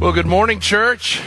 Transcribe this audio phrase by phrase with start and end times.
[0.00, 1.20] Well, good morning, church.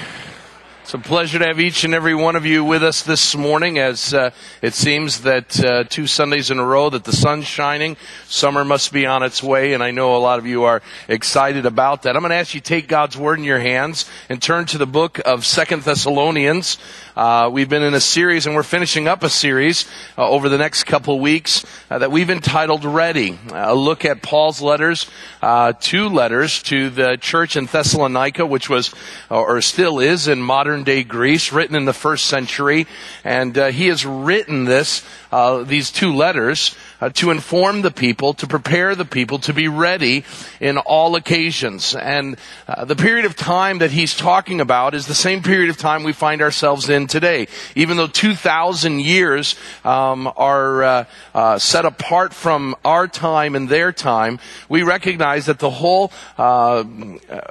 [0.91, 3.79] It's a pleasure to have each and every one of you with us this morning
[3.79, 4.31] as uh,
[4.61, 7.95] it seems that uh, two Sundays in a row that the sun's shining.
[8.27, 11.65] Summer must be on its way, and I know a lot of you are excited
[11.65, 12.17] about that.
[12.17, 14.77] I'm going to ask you to take God's Word in your hands and turn to
[14.77, 16.77] the book of Second Thessalonians.
[17.15, 20.57] Uh, we've been in a series, and we're finishing up a series uh, over the
[20.57, 25.09] next couple weeks uh, that we've entitled "Ready." A look at Paul's letters,
[25.41, 28.93] uh, two letters to the church in Thessalonica, which was
[29.29, 32.87] or still is in modern day Greece, written in the first century,
[33.23, 38.33] and uh, he has written this uh, these two letters uh, to inform the people,
[38.35, 40.23] to prepare the people to be ready
[40.59, 41.95] in all occasions.
[41.95, 42.37] And
[42.67, 46.03] uh, the period of time that he's talking about is the same period of time
[46.03, 47.47] we find ourselves in today.
[47.75, 53.91] Even though 2,000 years um, are uh, uh, set apart from our time and their
[53.91, 54.39] time,
[54.69, 56.83] we recognize that the whole uh,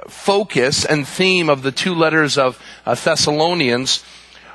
[0.07, 4.03] focus and theme of the two letters of uh, Thessalonians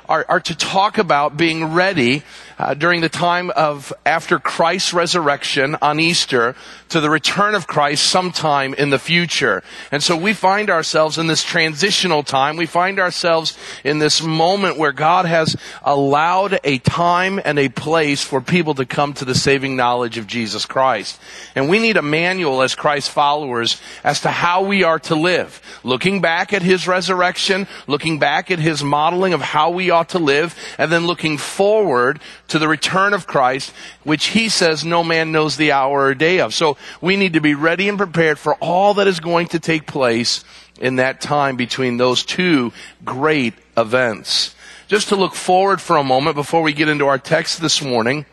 [0.09, 2.23] are, are to talk about being ready
[2.59, 6.55] uh, during the time of after Christ's resurrection on Easter
[6.89, 9.61] to the return of Christ sometime in the future.
[9.91, 12.55] And so we find ourselves in this transitional time.
[12.55, 18.23] We find ourselves in this moment where God has allowed a time and a place
[18.23, 21.19] for people to come to the saving knowledge of Jesus Christ.
[21.55, 25.61] And we need a manual as Christ followers as to how we are to live.
[25.83, 30.19] Looking back at His resurrection, looking back at His modeling of how we ought to
[30.19, 35.31] live, and then looking forward to the return of Christ, which He says no man
[35.31, 36.53] knows the hour or day of.
[36.53, 39.85] So we need to be ready and prepared for all that is going to take
[39.85, 40.43] place
[40.79, 42.71] in that time between those two
[43.03, 44.55] great events.
[44.87, 48.25] Just to look forward for a moment before we get into our text this morning,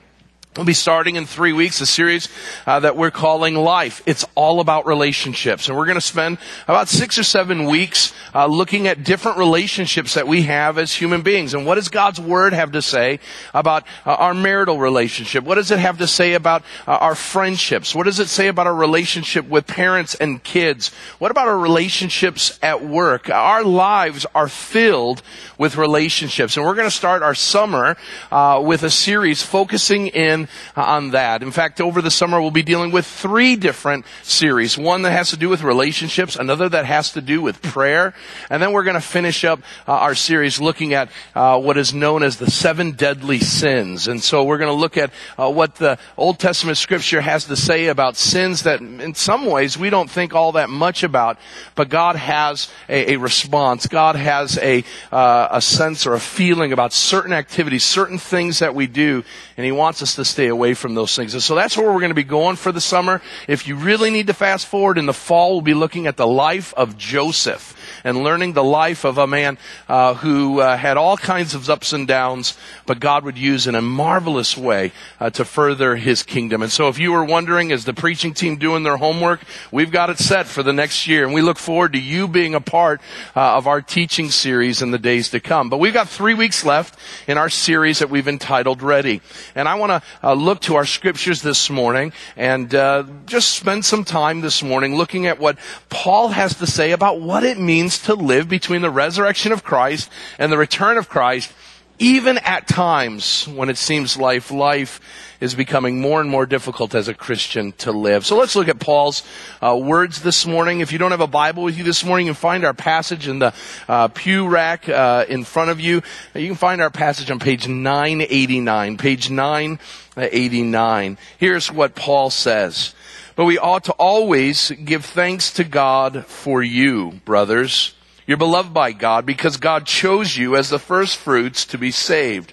[0.57, 2.29] We'll be starting in three weeks a series
[2.65, 4.03] uh, that we're calling Life.
[4.07, 6.39] It's all about relationships, and we're going to spend
[6.69, 11.23] about six or seven weeks uh, looking at different relationships that we have as human
[11.23, 11.55] beings.
[11.55, 13.19] And what does God's Word have to say
[13.53, 15.43] about uh, our marital relationship?
[15.43, 17.93] What does it have to say about uh, our friendships?
[17.93, 20.93] What does it say about our relationship with parents and kids?
[21.19, 23.29] What about our relationships at work?
[23.29, 25.21] Our lives are filled
[25.59, 27.97] with relationships, and we're going to start our summer
[28.31, 30.44] uh, with a series focusing in
[30.77, 31.43] on that.
[31.43, 34.77] In fact, over the summer we'll be dealing with three different series.
[34.79, 38.15] One that has to do with relationships, another that has to do with prayer,
[38.51, 41.95] and then we're going to finish up uh, our series looking at uh, what is
[41.95, 44.09] known as the seven deadly sins.
[44.09, 47.57] And so we're going to look at uh, what the Old Testament scripture has to
[47.57, 51.39] say about sins that in some ways we don't think all that much about,
[51.75, 53.87] but God has a, a response.
[53.87, 58.75] God has a, uh, a sense or a feeling about certain activities, certain things that
[58.75, 59.25] we do,
[59.57, 61.33] and He wants us to stay away from those things.
[61.35, 63.23] And so that's where we're going to be going for the summer.
[63.47, 66.27] If you really need to fast forward in the fall, we'll be looking at the
[66.27, 69.59] life of Joseph and learning the life of a man
[69.89, 73.75] uh, who uh, had all kinds of ups and downs, but God would use in
[73.75, 76.63] a marvelous way uh, to further His kingdom.
[76.63, 79.41] And so, if you were wondering, is the preaching team doing their homework?
[79.71, 82.55] We've got it set for the next year, and we look forward to you being
[82.55, 83.01] a part
[83.37, 85.71] uh, of our teaching series in the days to come.
[85.71, 89.21] But we've got three weeks left in our series that we've entitled "Ready,"
[89.55, 93.85] and I want to uh, look to our scriptures this morning and uh, just spend
[93.85, 95.59] some time this morning looking at what
[95.91, 99.63] Paul has to say about what it means means to live between the resurrection of
[99.63, 100.09] Christ
[100.39, 101.53] and the return of Christ,
[101.99, 105.01] even at times when it seems life, life
[105.41, 108.27] is becoming more and more difficult as a Christian to live.
[108.27, 109.23] So let's look at Paul's
[109.63, 110.81] uh, words this morning.
[110.81, 113.29] If you don't have a Bible with you this morning, you can find our passage
[113.29, 113.55] in the
[113.89, 116.03] uh, pew rack uh, in front of you.
[116.35, 118.97] You can find our passage on page 989.
[118.97, 121.19] Page 989.
[121.39, 122.95] Here's what Paul says.
[123.37, 127.95] But we ought to always give thanks to God for you, brothers.
[128.27, 132.53] You're beloved by God because God chose you as the first fruits to be saved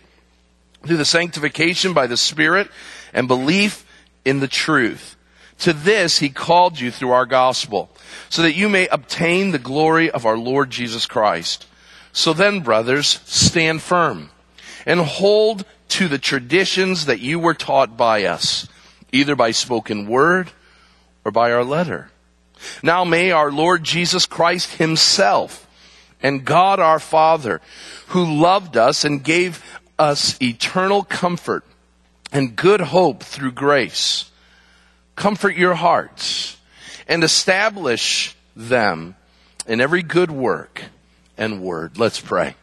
[0.86, 2.70] through the sanctification by the Spirit
[3.14, 3.86] and belief
[4.26, 5.16] in the truth.
[5.60, 7.90] To this he called you through our gospel,
[8.30, 11.68] so that you may obtain the glory of our Lord Jesus Christ.
[12.12, 14.32] So then, brothers, stand firm
[14.86, 18.68] and hold to the traditions that you were taught by us,
[19.12, 20.52] either by spoken word
[21.24, 22.10] or by our letter.
[22.84, 25.68] Now may our Lord Jesus Christ himself
[26.22, 27.62] and God our Father,
[28.08, 29.64] who loved us and gave
[29.98, 31.64] us eternal comfort
[32.32, 34.32] and good hope through grace,
[35.16, 36.58] comfort your hearts
[37.08, 39.16] and establish them
[39.68, 40.84] in every good work
[41.38, 41.98] and word.
[41.98, 42.56] Let's pray.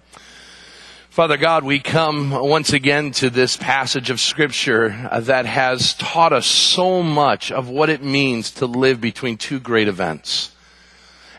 [1.19, 6.47] Father God, we come once again to this passage of scripture that has taught us
[6.47, 10.55] so much of what it means to live between two great events.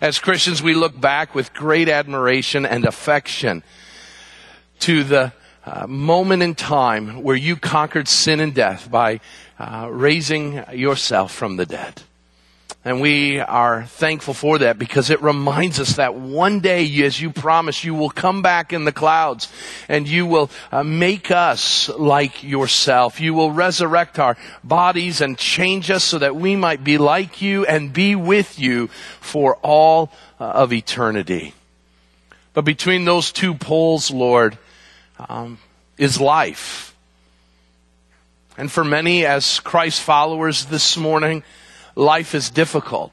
[0.01, 3.63] As Christians, we look back with great admiration and affection
[4.79, 5.31] to the
[5.65, 9.21] uh, moment in time where you conquered sin and death by
[9.57, 12.03] uh, raising yourself from the dead.
[12.85, 17.29] And we are thankful for that because it reminds us that one day, as you
[17.29, 19.51] promise, you will come back in the clouds
[19.89, 23.19] and you will uh, make us like yourself.
[23.19, 27.65] You will resurrect our bodies and change us so that we might be like you
[27.65, 28.87] and be with you
[29.19, 30.09] for all
[30.39, 31.53] uh, of eternity.
[32.53, 34.57] But between those two poles, Lord,
[35.27, 35.59] um,
[35.97, 36.95] is life.
[38.57, 41.43] And for many as Christ followers this morning,
[41.99, 43.11] life is difficult.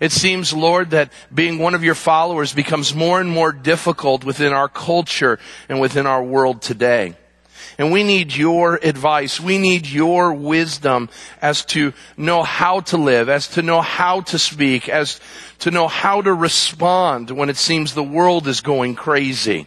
[0.00, 4.52] It seems, Lord, that being one of your followers becomes more and more difficult within
[4.52, 5.38] our culture
[5.68, 7.14] and within our world today.
[7.78, 9.40] And we need your advice.
[9.40, 11.08] We need your wisdom
[11.40, 15.20] as to know how to live, as to know how to speak, as
[15.60, 19.66] to know how to respond when it seems the world is going crazy.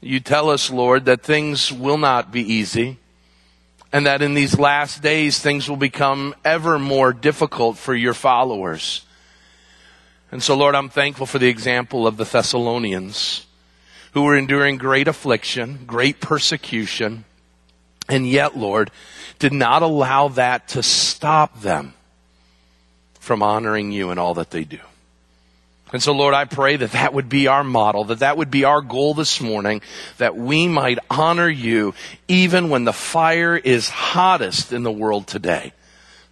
[0.00, 2.98] You tell us, Lord, that things will not be easy
[3.92, 9.04] and that in these last days things will become ever more difficult for your followers.
[10.30, 13.46] And so, Lord, I'm thankful for the example of the Thessalonians
[14.12, 17.24] who were enduring great affliction, great persecution,
[18.08, 18.90] and yet, Lord,
[19.38, 21.94] did not allow that to stop them
[23.20, 24.80] from honoring you in all that they do.
[25.92, 28.64] And so, Lord, I pray that that would be our model, that that would be
[28.64, 29.82] our goal this morning,
[30.18, 31.94] that we might honor you
[32.28, 35.72] even when the fire is hottest in the world today,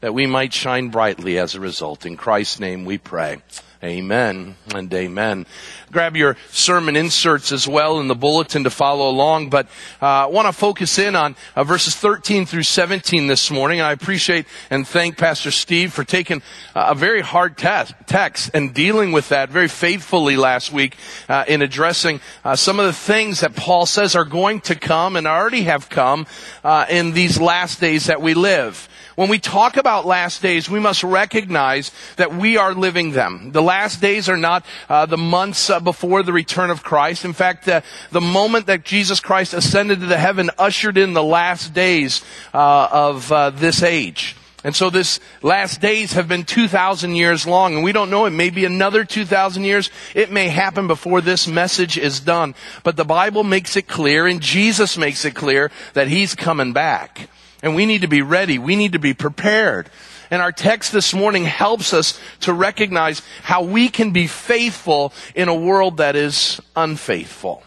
[0.00, 2.06] that we might shine brightly as a result.
[2.06, 3.42] In Christ's name we pray.
[3.82, 5.46] Amen and amen.
[5.90, 9.68] Grab your sermon inserts as well in the bulletin to follow along, but
[10.02, 13.80] uh, I want to focus in on uh, verses 13 through 17 this morning.
[13.80, 16.42] And I appreciate and thank Pastor Steve for taking
[16.76, 20.98] uh, a very hard text and dealing with that very faithfully last week
[21.30, 25.16] uh, in addressing uh, some of the things that Paul says are going to come
[25.16, 26.26] and already have come
[26.62, 28.89] uh, in these last days that we live.
[29.20, 33.52] When we talk about last days, we must recognize that we are living them.
[33.52, 37.26] The last days are not uh, the months uh, before the return of Christ.
[37.26, 37.82] In fact, uh,
[38.12, 42.24] the moment that Jesus Christ ascended to the heaven ushered in the last days
[42.54, 44.36] uh, of uh, this age.
[44.64, 48.30] And so this last days have been 2,000 years long, and we don't know, it
[48.30, 49.90] may be another 2,000 years.
[50.14, 52.54] It may happen before this message is done.
[52.84, 57.28] But the Bible makes it clear, and Jesus makes it clear, that He's coming back.
[57.62, 58.58] And we need to be ready.
[58.58, 59.90] We need to be prepared.
[60.30, 65.48] And our text this morning helps us to recognize how we can be faithful in
[65.48, 67.62] a world that is unfaithful.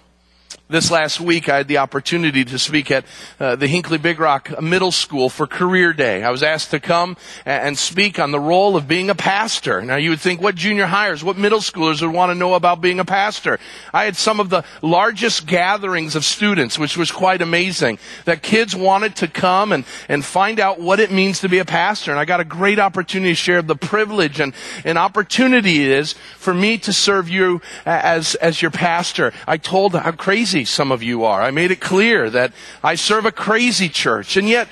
[0.74, 3.06] This last week, I had the opportunity to speak at
[3.40, 6.24] uh, the Hinckley Big Rock Middle School for Career Day.
[6.24, 7.16] I was asked to come
[7.46, 9.84] and speak on the role of being a pastor.
[9.84, 12.82] Now, you would think, what junior hires, what middle schoolers would want to know about
[12.82, 13.60] being a pastor?
[13.94, 18.00] I had some of the largest gatherings of students, which was quite amazing.
[18.26, 21.66] That kids wanted to come and, and find out what it means to be a
[21.66, 22.10] pastor.
[22.10, 24.56] And I got a great opportunity to share the privilege and
[24.86, 29.34] an opportunity it is for me to serve you as, as your pastor.
[29.48, 31.42] I told how crazy some of you are.
[31.42, 34.38] I made it clear that I serve a crazy church.
[34.38, 34.68] And yet,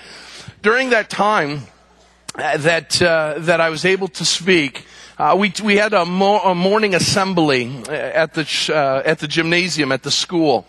[0.62, 1.62] during that time
[2.36, 4.86] uh, that, uh, that I was able to speak,
[5.18, 9.28] uh, we, we had a, mo- a, morning assembly uh, at the, uh, at the
[9.28, 10.66] gymnasium at the school.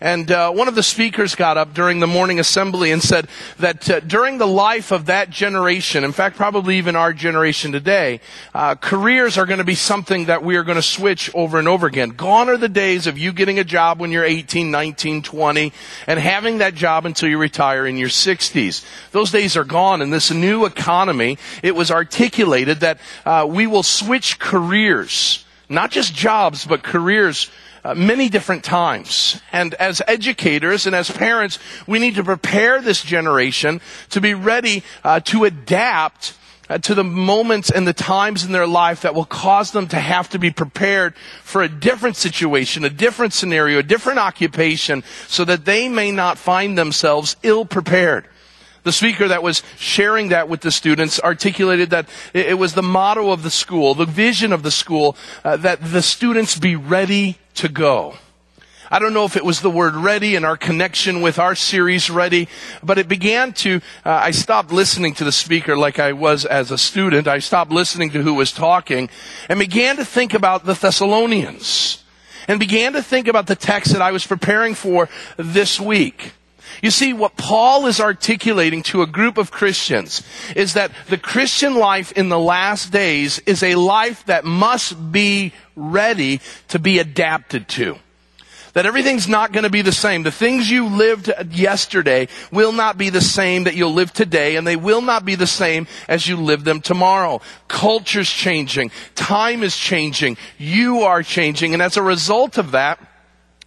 [0.00, 3.28] And uh, one of the speakers got up during the morning assembly and said
[3.58, 8.20] that uh, during the life of that generation, in fact, probably even our generation today,
[8.54, 11.66] uh, careers are going to be something that we are going to switch over and
[11.66, 12.10] over again.
[12.10, 15.72] Gone are the days of you getting a job when you're 18, 19, 20,
[16.06, 18.84] and having that job until you retire in your 60s.
[19.10, 20.00] Those days are gone.
[20.00, 26.14] In this new economy, it was articulated that uh, we will switch careers, not just
[26.14, 27.50] jobs, but careers
[27.88, 29.40] uh, many different times.
[29.50, 33.80] And as educators and as parents, we need to prepare this generation
[34.10, 36.34] to be ready uh, to adapt
[36.68, 39.98] uh, to the moments and the times in their life that will cause them to
[39.98, 45.46] have to be prepared for a different situation, a different scenario, a different occupation, so
[45.46, 48.28] that they may not find themselves ill prepared.
[48.84, 53.30] The speaker that was sharing that with the students articulated that it was the motto
[53.30, 57.68] of the school, the vision of the school, uh, that the students be ready to
[57.68, 58.14] go.
[58.90, 62.08] I don't know if it was the word ready and our connection with our series
[62.08, 62.48] ready,
[62.82, 66.70] but it began to, uh, I stopped listening to the speaker like I was as
[66.70, 67.28] a student.
[67.28, 69.10] I stopped listening to who was talking
[69.48, 72.02] and began to think about the Thessalonians
[72.46, 76.32] and began to think about the text that I was preparing for this week.
[76.82, 80.22] You see, what Paul is articulating to a group of Christians
[80.54, 85.52] is that the Christian life in the last days is a life that must be
[85.74, 87.98] ready to be adapted to.
[88.74, 90.22] That everything's not going to be the same.
[90.22, 94.66] The things you lived yesterday will not be the same that you'll live today, and
[94.66, 97.40] they will not be the same as you live them tomorrow.
[97.66, 98.92] Culture's changing.
[99.16, 100.36] Time is changing.
[100.58, 101.72] You are changing.
[101.72, 103.00] And as a result of that,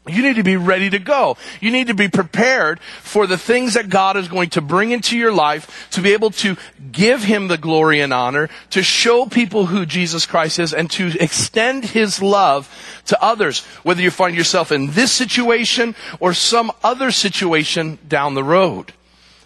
[0.08, 1.38] you need to be ready to go.
[1.60, 5.16] You need to be prepared for the things that God is going to bring into
[5.16, 6.58] your life to be able to
[6.92, 11.12] give Him the glory and honor, to show people who Jesus Christ is, and to
[11.20, 12.68] extend His love
[13.06, 18.44] to others, whether you find yourself in this situation or some other situation down the
[18.44, 18.94] road.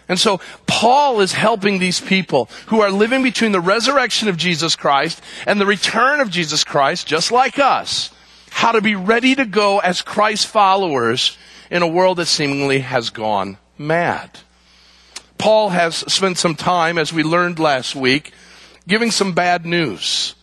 [0.07, 4.77] And so Paul is helping these people who are living between the resurrection of Jesus
[4.77, 8.14] Christ and the return of Jesus Christ, just like us
[8.55, 11.37] how to be ready to go as Christ followers
[11.69, 14.39] in a world that seemingly has gone mad.
[15.37, 18.31] Paul has spent some time, as we learned last week,
[18.87, 20.35] giving some bad news.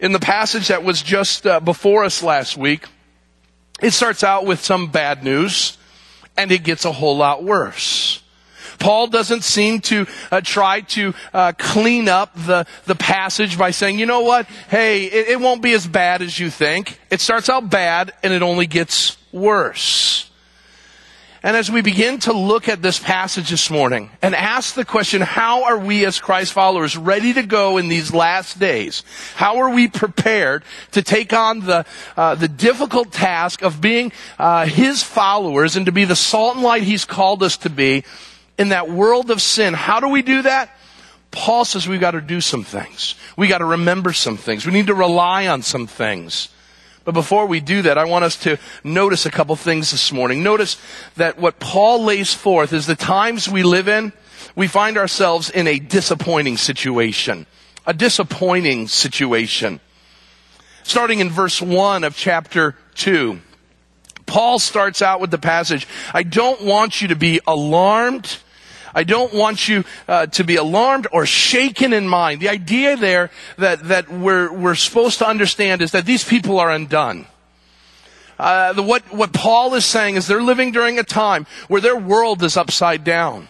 [0.00, 2.88] In the passage that was just uh, before us last week,
[3.80, 5.78] it starts out with some bad news,
[6.36, 8.20] and it gets a whole lot worse.
[8.78, 13.98] Paul doesn't seem to uh, try to uh, clean up the, the passage by saying,
[13.98, 14.46] you know what?
[14.68, 16.98] Hey, it, it won't be as bad as you think.
[17.10, 20.30] It starts out bad and it only gets worse.
[21.44, 25.20] And as we begin to look at this passage this morning and ask the question,
[25.20, 29.02] how are we as Christ followers ready to go in these last days?
[29.34, 31.84] How are we prepared to take on the,
[32.16, 36.64] uh, the difficult task of being uh, His followers and to be the salt and
[36.64, 38.04] light He's called us to be
[38.58, 39.74] in that world of sin.
[39.74, 40.70] How do we do that?
[41.30, 43.16] Paul says we've got to do some things.
[43.36, 44.64] We got to remember some things.
[44.64, 46.48] We need to rely on some things.
[47.04, 50.42] But before we do that, I want us to notice a couple things this morning.
[50.42, 50.78] Notice
[51.16, 54.12] that what Paul lays forth is the times we live in,
[54.56, 57.46] we find ourselves in a disappointing situation.
[57.86, 59.80] A disappointing situation.
[60.84, 63.40] Starting in verse 1 of chapter 2.
[64.26, 68.38] Paul starts out with the passage, I don't want you to be alarmed
[68.94, 72.40] I don't want you uh, to be alarmed or shaken in mind.
[72.40, 76.70] The idea there that, that we're, we're supposed to understand is that these people are
[76.70, 77.26] undone.
[78.38, 81.96] Uh, the, what, what Paul is saying is they're living during a time where their
[81.96, 83.48] world is upside down.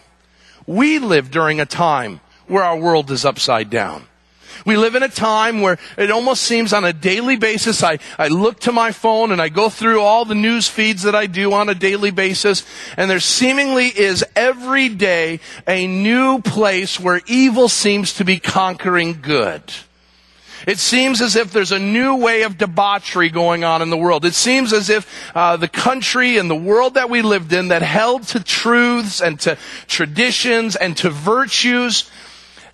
[0.66, 4.06] We live during a time where our world is upside down.
[4.64, 8.28] We live in a time where it almost seems on a daily basis, I, I
[8.28, 11.52] look to my phone and I go through all the news feeds that I do
[11.52, 12.64] on a daily basis,
[12.96, 19.20] and there seemingly is every day a new place where evil seems to be conquering
[19.20, 19.62] good.
[20.66, 24.24] It seems as if there's a new way of debauchery going on in the world.
[24.24, 27.82] It seems as if uh, the country and the world that we lived in that
[27.82, 32.10] held to truths and to traditions and to virtues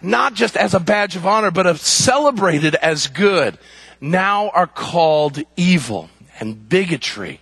[0.02, 3.59] not just as a badge of honor, but celebrated as good,
[4.00, 7.40] now are called evil and bigotry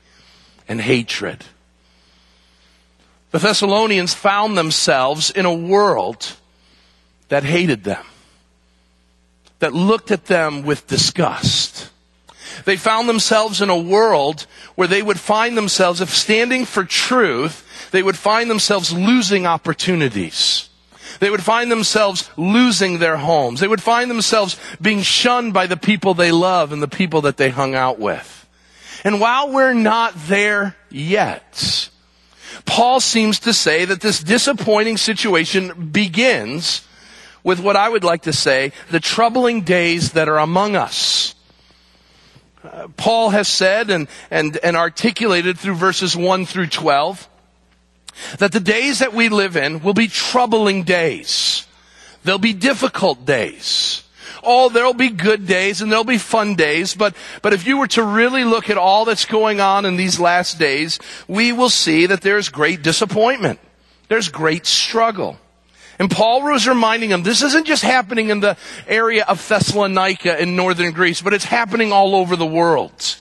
[0.69, 1.45] and hatred.
[3.31, 6.33] The Thessalonians found themselves in a world
[7.29, 8.05] that hated them,
[9.59, 11.91] that looked at them with disgust.
[12.65, 17.91] They found themselves in a world where they would find themselves, if standing for truth,
[17.93, 20.69] they would find themselves losing opportunities.
[21.21, 23.61] They would find themselves losing their homes.
[23.61, 27.37] They would find themselves being shunned by the people they love and the people that
[27.37, 28.47] they hung out with.
[29.05, 31.91] And while we're not there yet,
[32.65, 36.87] Paul seems to say that this disappointing situation begins
[37.43, 41.35] with what I would like to say, the troubling days that are among us.
[42.63, 47.29] Uh, Paul has said and, and, and articulated through verses 1 through 12
[48.39, 51.67] that the days that we live in will be troubling days.
[52.25, 54.05] They'll be difficult days.
[54.43, 57.89] Oh, there'll be good days and there'll be fun days, but, but if you were
[57.89, 62.07] to really look at all that's going on in these last days, we will see
[62.07, 63.59] that there's great disappointment.
[64.09, 65.39] There's great struggle.
[65.99, 70.55] And Paul was reminding them, this isn't just happening in the area of Thessalonica in
[70.55, 73.17] northern Greece, but it's happening all over the world.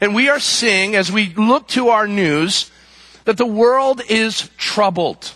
[0.00, 2.70] And we are seeing, as we look to our news,
[3.24, 5.32] that the world is troubled.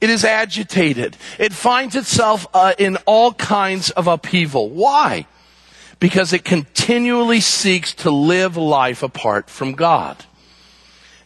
[0.00, 1.16] It is agitated.
[1.38, 4.68] It finds itself uh, in all kinds of upheaval.
[4.70, 5.26] Why?
[5.98, 10.24] Because it continually seeks to live life apart from God.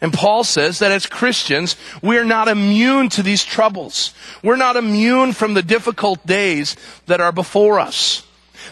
[0.00, 4.14] And Paul says that as Christians, we're not immune to these troubles.
[4.42, 8.22] We're not immune from the difficult days that are before us.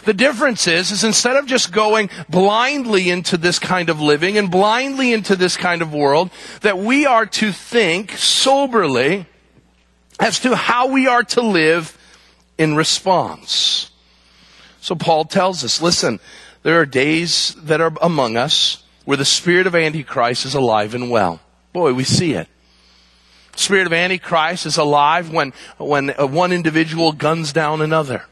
[0.05, 4.49] The difference is, is instead of just going blindly into this kind of living and
[4.49, 9.25] blindly into this kind of world, that we are to think soberly
[10.19, 11.97] as to how we are to live
[12.57, 13.91] in response.
[14.81, 16.19] So Paul tells us, listen,
[16.63, 21.09] there are days that are among us where the spirit of Antichrist is alive and
[21.09, 21.39] well.
[21.73, 22.47] Boy, we see it.
[23.55, 28.23] Spirit of Antichrist is alive when, when uh, one individual guns down another.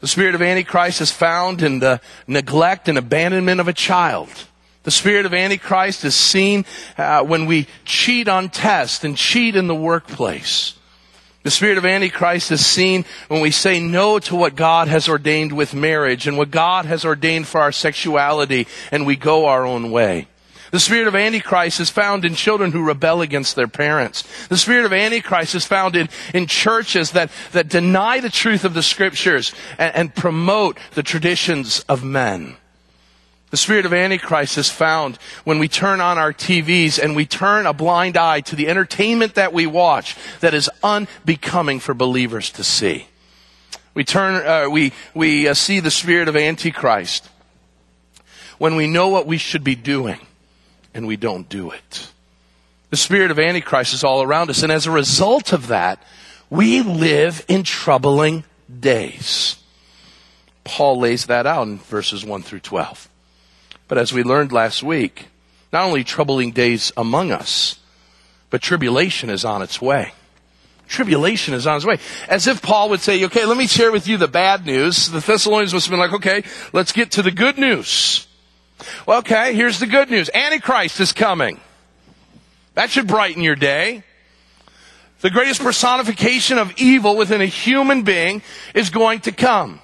[0.00, 4.28] The spirit of Antichrist is found in the neglect and abandonment of a child.
[4.84, 6.64] The spirit of Antichrist is seen
[6.96, 10.74] uh, when we cheat on tests and cheat in the workplace.
[11.42, 15.52] The spirit of Antichrist is seen when we say no to what God has ordained
[15.52, 19.90] with marriage and what God has ordained for our sexuality and we go our own
[19.90, 20.28] way.
[20.70, 24.24] The spirit of Antichrist is found in children who rebel against their parents.
[24.48, 28.74] The spirit of Antichrist is found in, in churches that, that deny the truth of
[28.74, 32.56] the scriptures and, and promote the traditions of men.
[33.50, 37.64] The spirit of Antichrist is found when we turn on our TVs and we turn
[37.64, 42.64] a blind eye to the entertainment that we watch that is unbecoming for believers to
[42.64, 43.06] see.
[43.94, 47.26] We turn, uh, we, we uh, see the spirit of Antichrist
[48.58, 50.18] when we know what we should be doing
[50.94, 52.10] and we don't do it.
[52.90, 54.62] The spirit of Antichrist is all around us.
[54.62, 56.02] And as a result of that,
[56.50, 58.44] we live in troubling
[58.80, 59.56] days.
[60.64, 63.08] Paul lays that out in verses 1 through 12.
[63.88, 65.28] But as we learned last week,
[65.72, 67.78] not only troubling days among us,
[68.50, 70.12] but tribulation is on its way.
[70.86, 71.98] Tribulation is on its way.
[72.28, 75.10] As if Paul would say, okay, let me share with you the bad news.
[75.10, 76.42] The Thessalonians must have been like, okay,
[76.72, 78.26] let's get to the good news.
[79.06, 80.30] Well, okay, here's the good news.
[80.32, 81.60] Antichrist is coming.
[82.74, 84.04] That should brighten your day.
[85.20, 88.42] The greatest personification of evil within a human being
[88.74, 89.80] is going to come.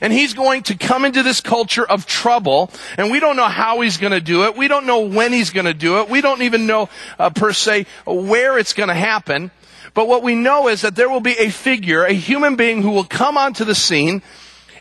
[0.00, 3.80] And he's going to come into this culture of trouble, and we don't know how
[3.80, 4.56] he's going to do it.
[4.56, 6.08] We don't know when he's going to do it.
[6.08, 6.88] We don't even know,
[7.18, 9.52] uh, per se, where it's going to happen.
[9.94, 12.90] But what we know is that there will be a figure, a human being who
[12.90, 14.22] will come onto the scene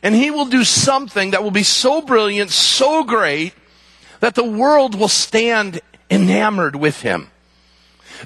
[0.03, 3.53] and he will do something that will be so brilliant, so great,
[4.19, 7.29] that the world will stand enamored with him.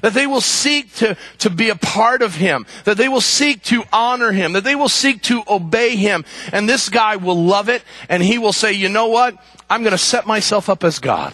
[0.02, 2.66] That they will seek to, to be a part of him.
[2.84, 4.52] That they will seek to honor him.
[4.52, 6.24] That they will seek to obey him.
[6.52, 9.42] And this guy will love it and he will say, you know what?
[9.70, 11.32] I'm going to set myself up as God.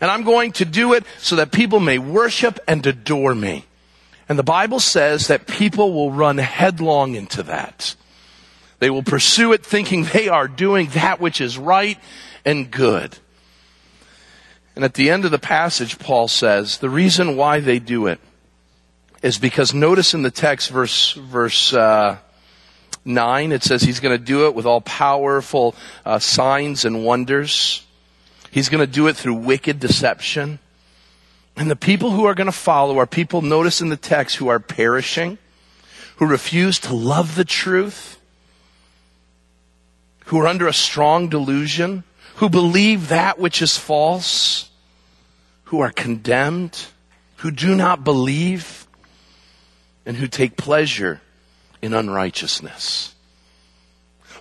[0.00, 3.64] And I'm going to do it so that people may worship and adore me.
[4.28, 7.94] And the Bible says that people will run headlong into that.
[8.78, 11.98] They will pursue it thinking they are doing that which is right
[12.44, 13.18] and good.
[14.74, 18.20] And at the end of the passage, Paul says, the reason why they do it
[19.22, 22.18] is because notice in the text, verse, verse, uh,
[23.06, 27.86] 9, it says he's going to do it with all powerful uh, signs and wonders.
[28.50, 30.58] He's going to do it through wicked deception.
[31.56, 34.48] And the people who are going to follow are people, notice in the text, who
[34.48, 35.38] are perishing,
[36.16, 38.15] who refuse to love the truth,
[40.26, 42.04] who are under a strong delusion,
[42.36, 44.70] who believe that which is false,
[45.64, 46.86] who are condemned,
[47.36, 48.86] who do not believe,
[50.04, 51.20] and who take pleasure
[51.82, 53.14] in unrighteousness.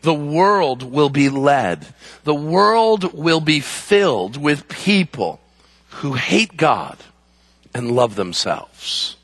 [0.02, 1.88] The world will be led.
[2.24, 5.40] The world will be filled with people
[5.90, 6.98] who hate God
[7.74, 9.18] and love themselves.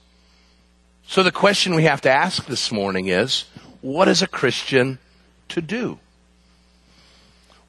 [1.08, 3.46] So the question we have to ask this morning is,
[3.82, 5.00] what is a Christian
[5.50, 6.00] to do?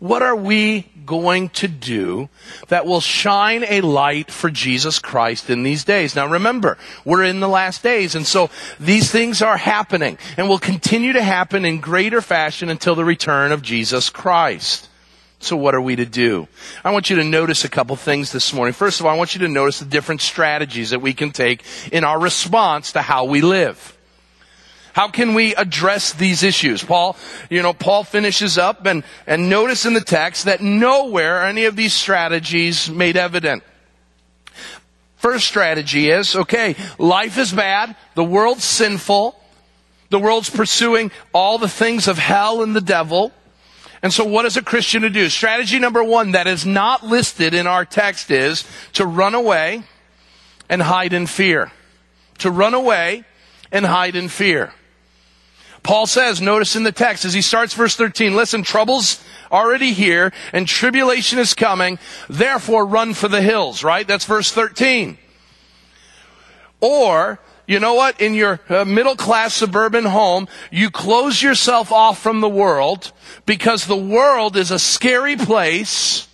[0.02, 2.28] What are we going to do
[2.66, 6.16] that will shine a light for Jesus Christ in these days?
[6.16, 10.58] Now remember, we're in the last days, and so these things are happening and will
[10.58, 14.88] continue to happen in greater fashion until the return of Jesus Christ.
[15.38, 16.48] So what are we to do?
[16.82, 18.72] I want you to notice a couple things this morning.
[18.72, 21.62] First of all, I want you to notice the different strategies that we can take
[21.92, 23.96] in our response to how we live.
[24.92, 26.82] How can we address these issues?
[26.82, 27.16] Paul,
[27.48, 31.64] you know, Paul finishes up and, and notice in the text that nowhere are any
[31.64, 33.62] of these strategies made evident.
[35.16, 39.38] First strategy is, okay, life is bad, the world's sinful,
[40.10, 43.32] the world's pursuing all the things of hell and the devil.
[44.02, 45.30] And so what is a Christian to do?
[45.30, 49.84] Strategy number one that is not listed in our text is to run away
[50.68, 51.70] and hide in fear.
[52.38, 53.24] To run away
[53.70, 54.72] and hide in fear.
[55.82, 60.32] Paul says, notice in the text as he starts verse 13, listen, trouble's already here
[60.52, 64.06] and tribulation is coming, therefore run for the hills, right?
[64.06, 65.18] That's verse 13.
[66.80, 68.20] Or, you know what?
[68.20, 73.12] In your uh, middle class suburban home, you close yourself off from the world
[73.44, 76.28] because the world is a scary place.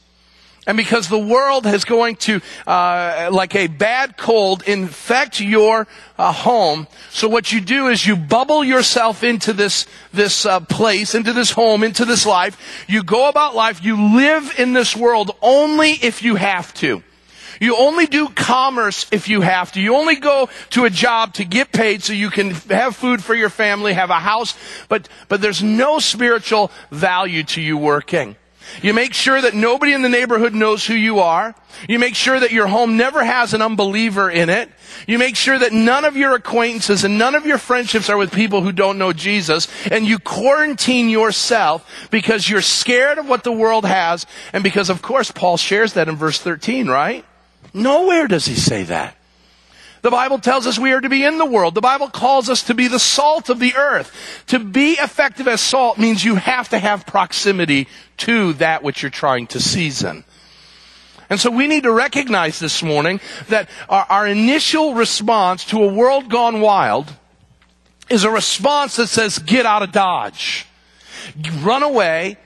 [0.69, 6.31] And because the world is going to, uh, like a bad cold, infect your uh,
[6.31, 6.87] home.
[7.09, 11.53] So what you do is you bubble yourself into this, this uh, place, into this
[11.53, 12.85] home, into this life.
[12.87, 13.83] You go about life.
[13.83, 17.03] You live in this world only if you have to.
[17.61, 19.81] You only do commerce if you have to.
[19.81, 23.35] You only go to a job to get paid so you can have food for
[23.35, 24.55] your family, have a house,
[24.91, 28.37] but, but there's no spiritual value to you working.
[28.83, 31.55] You make sure that nobody in the neighborhood knows who you are.
[31.89, 34.71] You make sure that your home never has an unbeliever in it.
[35.07, 38.33] You make sure that none of your acquaintances and none of your friendships are with
[38.33, 39.69] people who don't know Jesus.
[39.91, 44.27] And you quarantine yourself because you're scared of what the world has.
[44.53, 47.25] And because, of course, Paul shares that in verse 13, right?
[47.75, 49.18] Nowhere does he say that.
[50.09, 51.75] The Bible tells us we are to be in the world.
[51.75, 54.43] The Bible calls us to be the salt of the earth.
[54.47, 59.11] To be effective as salt means you have to have proximity to that which you're
[59.11, 60.25] trying to season.
[61.29, 65.93] And so we need to recognize this morning that our, our initial response to a
[65.93, 67.13] world gone wild
[68.09, 70.65] is a response that says, get out of Dodge.
[71.61, 72.39] Run away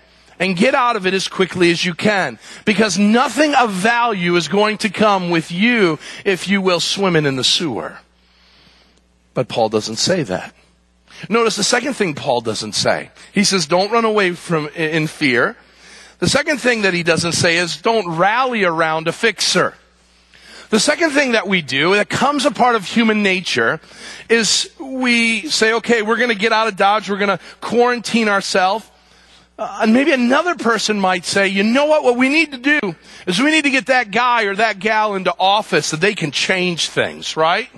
[0.42, 2.37] and get out of it as quickly as you can.
[2.64, 7.37] Because nothing of value is going to come with you if you will swimming in
[7.37, 7.98] the sewer.
[9.35, 10.52] But Paul doesn't say that.
[11.28, 13.12] Notice the second thing Paul doesn't say.
[13.33, 15.57] He says, don't run away from, in fear.
[16.18, 19.74] The second thing that he doesn't say is, don't rally around a fixer.
[20.70, 23.78] The second thing that we do that comes a part of human nature
[24.28, 27.09] is we say, okay, we're going to get out of Dodge.
[27.09, 28.88] We're going to quarantine ourselves.
[29.62, 32.96] Uh, and maybe another person might say, you know what, what we need to do
[33.29, 36.33] is we need to get that guy or that gal into office so they can
[36.33, 37.70] change things, right?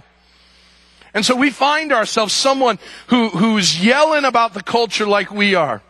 [1.12, 5.82] And so we find ourselves someone who, who's yelling about the culture like we are.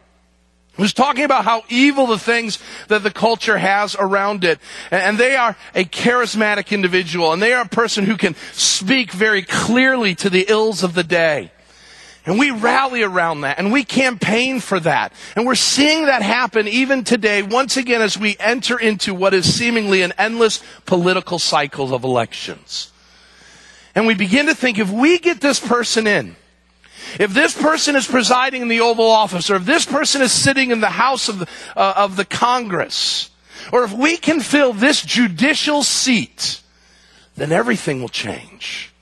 [0.73, 4.59] Who's talking about how evil the things that the culture has around it.
[4.91, 9.43] And they are a charismatic individual and they are a person who can speak very
[9.43, 11.53] clearly to the ills of the day.
[12.27, 15.13] And we rally around that and we campaign for that.
[15.37, 19.53] And we're seeing that happen even today, once again, as we enter into what is
[19.53, 22.93] seemingly an endless political cycle of elections.
[23.95, 26.35] And we begin to think if we get this person in,
[27.21, 30.71] if this person is presiding in the Oval Office, or if this person is sitting
[30.71, 33.31] in the House of the, uh, of the Congress,
[33.71, 36.63] or if we can fill this judicial seat,
[37.37, 38.93] then everything will change.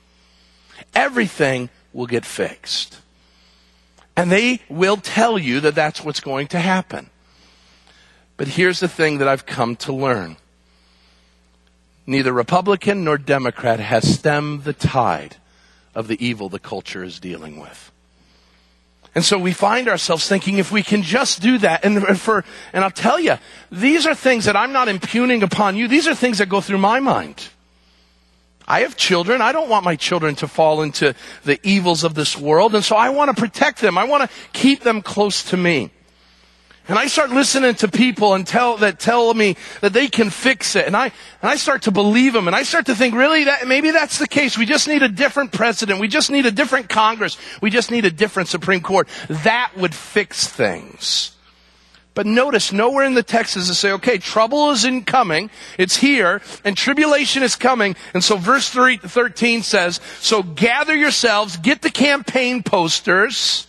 [0.93, 2.99] Everything will get fixed.
[4.15, 7.09] And they will tell you that that's what's going to happen.
[8.37, 10.37] But here's the thing that I've come to learn.
[12.05, 15.37] Neither Republican nor Democrat has stemmed the tide
[15.95, 17.91] of the evil the culture is dealing with.
[19.15, 22.83] And so we find ourselves thinking if we can just do that, and for, and
[22.83, 23.37] I'll tell you,
[23.71, 25.87] these are things that I'm not impugning upon you.
[25.87, 27.47] These are things that go through my mind.
[28.67, 29.41] I have children.
[29.41, 32.75] I don't want my children to fall into the evils of this world.
[32.75, 33.97] And so I want to protect them.
[33.97, 35.91] I want to keep them close to me.
[36.87, 40.75] And I start listening to people and tell, that tell me that they can fix
[40.75, 40.85] it.
[40.85, 42.47] And I, and I start to believe them.
[42.47, 44.57] And I start to think, really, that, maybe that's the case.
[44.57, 46.01] We just need a different president.
[46.01, 47.37] We just need a different Congress.
[47.61, 49.07] We just need a different Supreme Court.
[49.29, 51.31] That would fix things.
[52.15, 55.49] But notice nowhere in the text does it say, okay, trouble is incoming.
[55.79, 57.95] It's here and tribulation is coming.
[58.13, 63.65] And so verse 3, 13 says, so gather yourselves, get the campaign posters,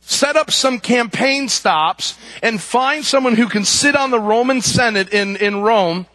[0.00, 5.12] set up some campaign stops and find someone who can sit on the Roman Senate
[5.12, 6.06] in, in Rome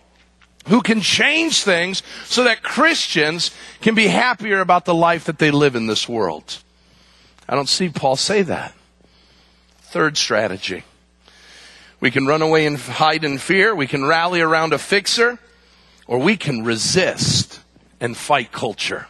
[0.68, 5.52] who can change things so that Christians can be happier about the life that they
[5.52, 6.58] live in this world.
[7.48, 8.74] I don't see Paul say that.
[9.96, 10.84] Third strategy.
[12.02, 13.74] We can run away and hide in fear.
[13.74, 15.40] We can rally around a fixer
[16.06, 17.62] or we can resist
[18.02, 19.08] and fight culture.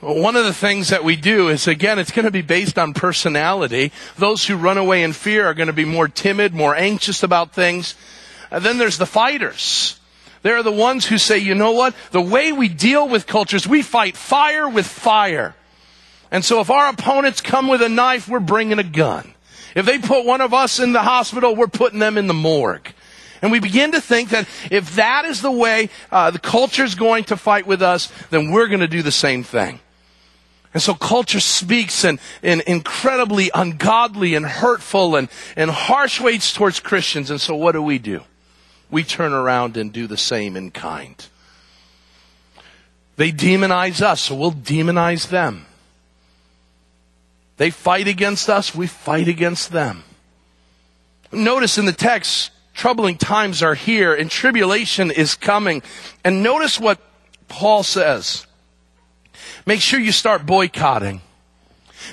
[0.00, 2.78] Well, one of the things that we do is again, it's going to be based
[2.78, 3.90] on personality.
[4.16, 7.52] Those who run away in fear are going to be more timid, more anxious about
[7.52, 7.96] things.
[8.52, 9.98] And then there's the fighters.
[10.42, 11.96] They're the ones who say, you know what?
[12.12, 15.56] The way we deal with cultures, we fight fire with fire.
[16.30, 19.34] And so if our opponents come with a knife, we're bringing a gun.
[19.74, 22.92] If they put one of us in the hospital, we're putting them in the morgue.
[23.42, 26.94] And we begin to think that if that is the way uh, the culture is
[26.94, 29.80] going to fight with us, then we're going to do the same thing.
[30.72, 36.78] And so culture speaks in, in incredibly ungodly and hurtful and, and harsh ways towards
[36.80, 37.30] Christians.
[37.30, 38.22] And so what do we do?
[38.90, 41.26] We turn around and do the same in kind.
[43.16, 45.66] They demonize us, so we'll demonize them.
[47.60, 50.02] They fight against us, we fight against them.
[51.30, 55.82] Notice in the text, troubling times are here and tribulation is coming.
[56.24, 56.98] And notice what
[57.48, 58.46] Paul says.
[59.66, 61.20] Make sure you start boycotting.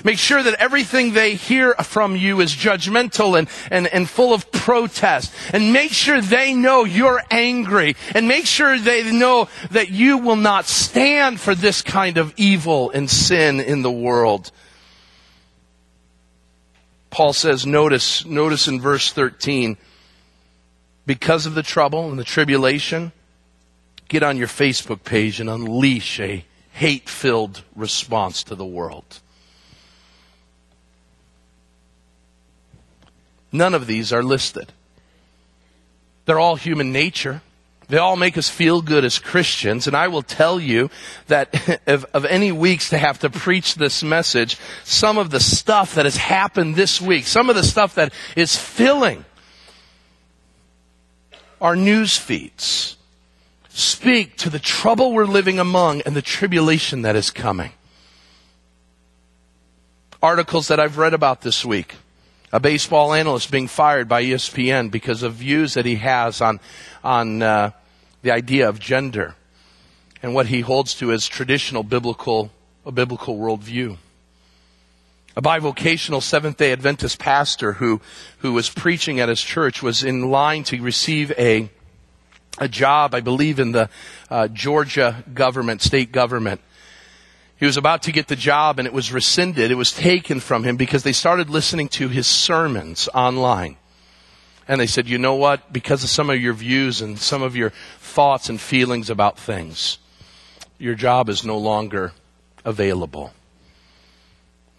[0.04, 4.52] Make sure that everything they hear from you is judgmental and, and, and full of
[4.52, 5.32] protest.
[5.54, 7.96] And make sure they know you're angry.
[8.14, 12.90] And make sure they know that you will not stand for this kind of evil
[12.90, 14.52] and sin in the world.
[17.10, 19.76] Paul says, notice, notice in verse 13,
[21.06, 23.12] because of the trouble and the tribulation,
[24.08, 29.20] get on your Facebook page and unleash a hate filled response to the world.
[33.50, 34.72] None of these are listed.
[36.26, 37.40] They're all human nature.
[37.88, 39.86] They all make us feel good as Christians.
[39.86, 40.90] And I will tell you
[41.28, 45.94] that of, of, any weeks to have to preach this message, some of the stuff
[45.94, 49.24] that has happened this week, some of the stuff that is filling
[51.60, 52.96] our news feeds,
[53.70, 57.72] speak to the trouble we're living among and the tribulation that is coming.
[60.22, 61.94] Articles that I've read about this week
[62.52, 66.60] a baseball analyst being fired by ESPN because of views that he has on
[67.04, 67.70] on uh,
[68.22, 69.34] the idea of gender
[70.22, 72.50] and what he holds to as traditional biblical
[72.86, 73.96] a biblical worldview.
[75.36, 78.00] A bivocational Seventh Day Adventist pastor who
[78.38, 81.70] who was preaching at his church was in line to receive a
[82.60, 83.88] a job, I believe, in the
[84.30, 86.60] uh, Georgia government, state government.
[87.58, 89.70] He was about to get the job and it was rescinded.
[89.70, 93.76] It was taken from him because they started listening to his sermons online.
[94.68, 95.72] And they said, you know what?
[95.72, 99.98] Because of some of your views and some of your thoughts and feelings about things,
[100.78, 102.12] your job is no longer
[102.64, 103.32] available.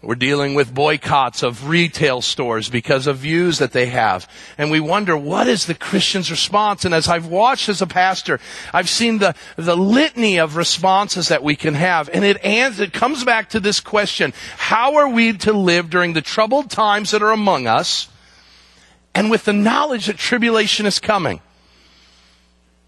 [0.02, 4.26] We're dealing with boycotts of retail stores because of views that they have.
[4.56, 6.86] And we wonder, what is the Christian's response?
[6.86, 8.40] And as I've watched as a pastor,
[8.72, 12.08] I've seen the, the litany of responses that we can have.
[12.14, 14.32] And it, ends, it comes back to this question.
[14.56, 18.08] How are we to live during the troubled times that are among us
[19.14, 21.42] and with the knowledge that tribulation is coming?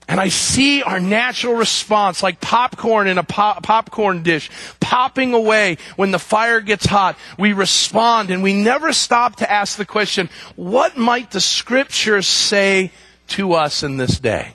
[0.08, 5.78] And I see our natural response like popcorn in a pop- popcorn dish popping away
[5.96, 7.16] when the fire gets hot.
[7.38, 12.90] We respond and we never stop to ask the question, what might the scriptures say
[13.28, 14.54] to us in this day?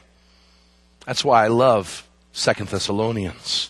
[1.05, 3.69] That's why I love Second Thessalonians.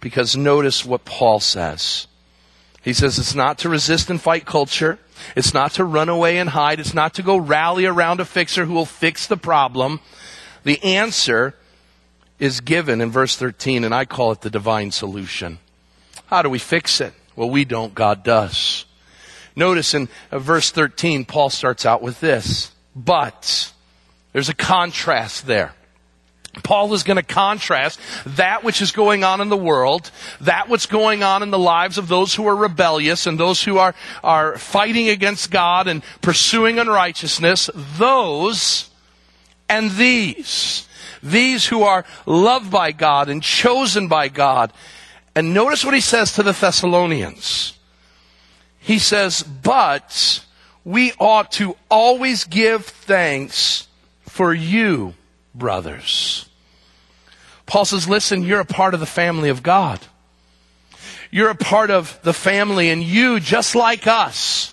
[0.00, 2.06] Because notice what Paul says.
[2.82, 4.98] He says it's not to resist and fight culture.
[5.36, 6.80] It's not to run away and hide.
[6.80, 10.00] It's not to go rally around a fixer who will fix the problem.
[10.64, 11.54] The answer
[12.38, 15.58] is given in verse 13, and I call it the divine solution.
[16.26, 17.14] How do we fix it?
[17.36, 18.84] Well, we don't, God does.
[19.54, 23.72] Notice in uh, verse 13, Paul starts out with this, but
[24.32, 25.74] there's a contrast there.
[26.62, 30.10] Paul is going to contrast that which is going on in the world,
[30.42, 33.78] that what's going on in the lives of those who are rebellious and those who
[33.78, 38.90] are, are fighting against God and pursuing unrighteousness, those
[39.72, 40.86] and these.
[41.22, 44.72] These who are loved by God and chosen by God.
[45.34, 47.78] And notice what he says to the Thessalonians.
[48.78, 50.44] He says, but
[50.84, 53.88] we ought to always give thanks
[54.28, 55.14] for you,
[55.54, 56.48] brothers.
[57.66, 60.00] Paul says, listen, you're a part of the family of God.
[61.30, 64.71] You're a part of the family and you, just like us,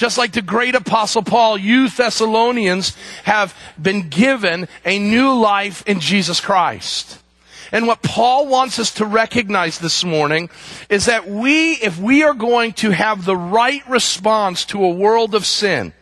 [0.00, 6.00] just like the great apostle Paul, you Thessalonians have been given a new life in
[6.00, 7.18] Jesus Christ.
[7.70, 10.48] And what Paul wants us to recognize this morning
[10.88, 15.34] is that we, if we are going to have the right response to a world
[15.34, 15.92] of sin,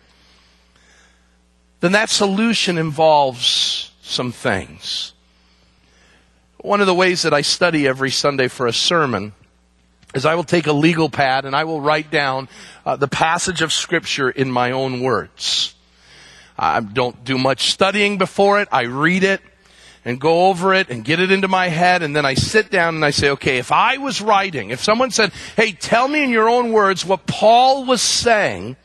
[1.81, 5.13] then that solution involves some things.
[6.59, 9.33] One of the ways that I study every Sunday for a sermon
[10.15, 12.49] is I will take a legal pad and I will write down
[12.87, 15.75] uh, the passage of scripture in my own words.
[16.59, 18.69] I don't do much studying before it.
[18.73, 19.41] I read it
[20.05, 22.95] and go over it and get it into my head and then I sit down
[22.95, 26.31] and I say, okay, if I was writing, if someone said, hey, tell me in
[26.31, 28.77] your own words what Paul was saying,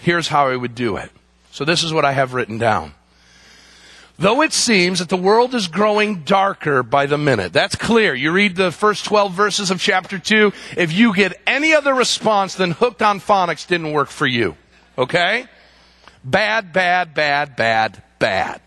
[0.00, 1.10] here's how I would do it.
[1.50, 2.94] So this is what I have written down.
[4.20, 7.52] Though it seems that the world is growing darker by the minute.
[7.52, 8.14] That's clear.
[8.14, 10.52] You read the first 12 verses of chapter 2.
[10.76, 14.56] If you get any other response than hooked on phonics didn't work for you.
[14.96, 15.46] Okay?
[16.24, 18.60] Bad, bad, bad, bad, bad.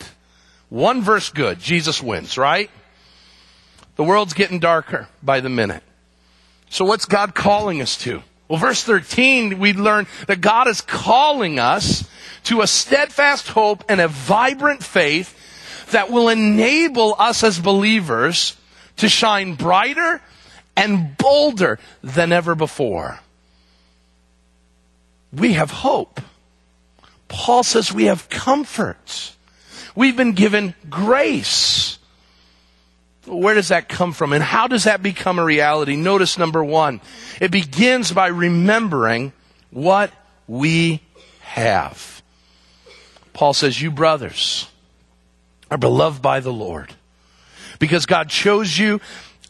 [0.70, 1.60] One verse good.
[1.60, 2.72] Jesus wins, right?
[3.98, 5.84] The world's getting darker by the minute.
[6.70, 8.24] So what's God calling us to?
[8.48, 12.10] Well, verse 13, we learn that God is calling us
[12.44, 15.38] to a steadfast hope and a vibrant faith
[15.92, 18.58] that will enable us as believers
[18.98, 20.22] to shine brighter
[20.76, 23.20] and bolder than ever before.
[25.34, 26.20] We have hope.
[27.28, 29.34] Paul says we have comfort.
[29.96, 31.98] We've been given grace.
[33.26, 34.34] Where does that come from?
[34.34, 35.96] And how does that become a reality?
[35.96, 37.02] Notice number one.
[37.40, 39.32] It begins by remembering
[39.70, 40.12] what
[40.48, 41.02] we
[41.42, 42.22] have.
[43.34, 44.68] Paul says, you brothers
[45.72, 46.94] are beloved by the Lord
[47.80, 49.02] because God chose you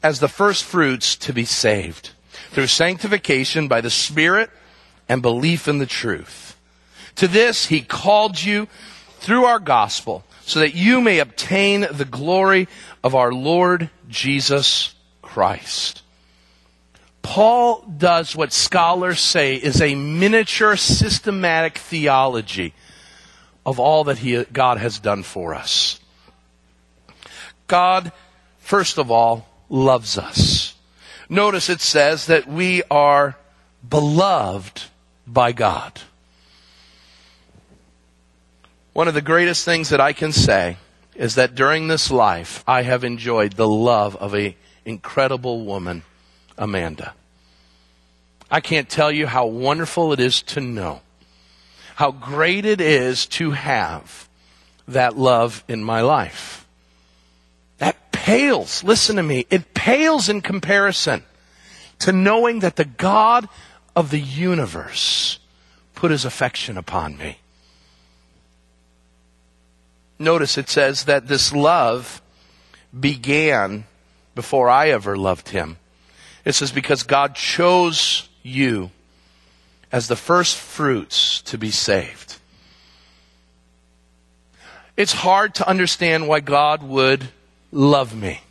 [0.03, 2.12] as the first fruits to be saved
[2.51, 4.49] through sanctification by the Spirit
[5.10, 6.55] and belief in the truth.
[7.15, 8.67] To this, He called you
[9.19, 12.67] through our gospel so that you may obtain the glory
[13.03, 16.01] of our Lord Jesus Christ.
[17.21, 22.73] Paul does what scholars say is a miniature systematic theology
[23.65, 26.00] of all that he, God has done for us.
[27.71, 28.12] God,
[28.60, 30.75] first of all, loves us.
[31.29, 33.38] Notice it says that we are
[33.88, 34.84] beloved
[35.25, 36.01] by God.
[38.91, 40.75] One of the greatest things that I can say
[41.15, 46.03] is that during this life, I have enjoyed the love of an incredible woman,
[46.57, 47.13] Amanda.
[48.51, 50.99] I can't tell you how wonderful it is to know,
[51.95, 54.27] how great it is to have
[54.89, 56.61] that love in my life.
[57.81, 61.23] That pales, listen to me, it pales in comparison
[61.97, 63.49] to knowing that the God
[63.95, 65.39] of the universe
[65.95, 67.39] put his affection upon me.
[70.19, 72.21] Notice it says that this love
[72.97, 73.85] began
[74.35, 75.77] before I ever loved him.
[76.45, 78.91] It says, because God chose you
[79.91, 82.35] as the first fruits to be saved.
[84.95, 87.29] It's hard to understand why God would
[87.71, 88.41] love me.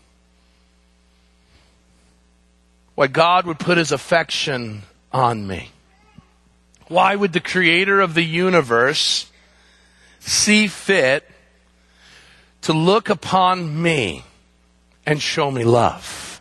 [2.95, 5.71] Why God would put his affection on me.
[6.89, 9.31] Why would the creator of the universe
[10.21, 11.29] see fit
[12.63, 14.25] to look upon me
[15.07, 16.41] and show me love.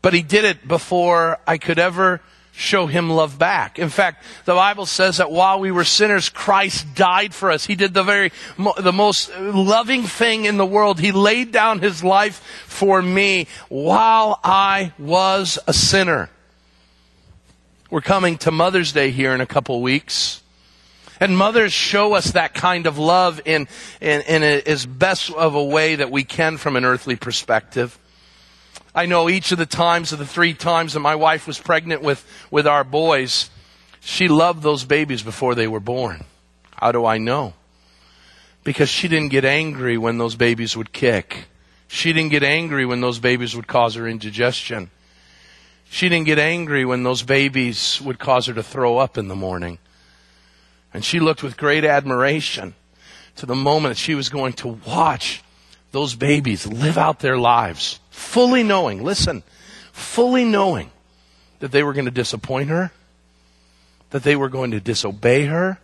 [0.00, 2.20] But he did it before I could ever
[2.56, 3.78] show him love back.
[3.78, 7.66] In fact, the Bible says that while we were sinners, Christ died for us.
[7.66, 8.32] He did the very,
[8.78, 10.98] the most loving thing in the world.
[10.98, 16.30] He laid down his life for me while I was a sinner.
[17.90, 20.42] We're coming to Mother's Day here in a couple weeks.
[21.20, 23.68] And mothers show us that kind of love in,
[24.00, 27.98] in, in as best of a way that we can from an earthly perspective.
[28.96, 32.00] I know each of the times of the three times that my wife was pregnant
[32.00, 33.50] with, with our boys,
[34.00, 36.24] she loved those babies before they were born.
[36.72, 37.52] How do I know?
[38.64, 41.44] Because she didn't get angry when those babies would kick.
[41.88, 44.90] She didn't get angry when those babies would cause her indigestion.
[45.90, 49.36] She didn't get angry when those babies would cause her to throw up in the
[49.36, 49.78] morning.
[50.94, 52.74] And she looked with great admiration
[53.36, 55.42] to the moment that she was going to watch
[55.92, 59.42] those babies live out their lives, fully knowing, listen,
[59.92, 60.90] fully knowing
[61.60, 62.90] that they were going to disappoint her,
[64.10, 65.78] that they were going to disobey her,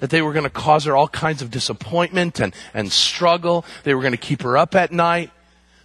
[0.00, 3.64] that they were going to cause her all kinds of disappointment and, and struggle.
[3.84, 5.30] They were going to keep her up at night.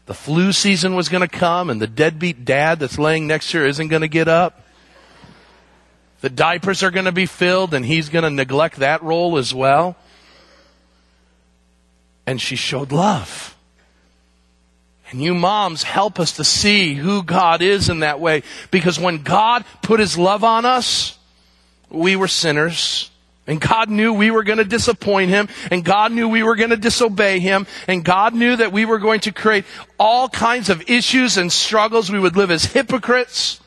[0.06, 3.60] The flu season was going to come and the deadbeat dad that's laying next to
[3.60, 4.62] her isn't going to get up.
[6.22, 9.54] The diapers are going to be filled and he's going to neglect that role as
[9.54, 9.98] well.
[12.26, 13.53] And she showed love.
[15.14, 18.42] And you moms help us to see who God is in that way.
[18.72, 21.18] Because when God put his love on us,
[21.90, 23.12] we were sinners.
[23.46, 26.70] And God knew we were going to disappoint Him, and God knew we were going
[26.70, 29.66] to disobey Him, and God knew that we were going to create
[30.00, 32.10] all kinds of issues and struggles.
[32.10, 33.60] We would live as hypocrites.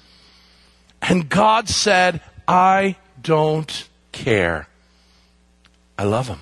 [1.03, 4.67] And God said, I don't care.
[5.99, 6.41] I love him.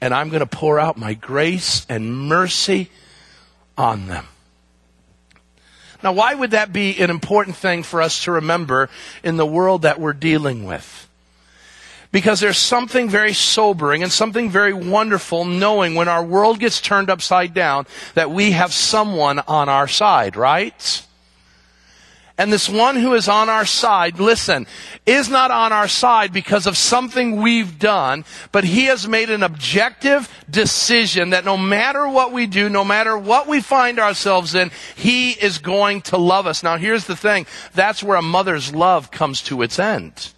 [0.00, 2.90] And I'm going to pour out my grace and mercy
[3.76, 4.26] on them.
[6.02, 8.88] Now, why would that be an important thing for us to remember
[9.22, 11.08] in the world that we're dealing with?
[12.12, 17.10] Because there's something very sobering and something very wonderful knowing when our world gets turned
[17.10, 21.02] upside down that we have someone on our side, right?
[22.38, 24.66] And this one who is on our side, listen,
[25.06, 29.42] is not on our side because of something we've done, but he has made an
[29.42, 34.70] objective decision that no matter what we do, no matter what we find ourselves in,
[34.96, 36.62] he is going to love us.
[36.62, 37.46] Now here's the thing.
[37.72, 40.32] That's where a mother's love comes to its end.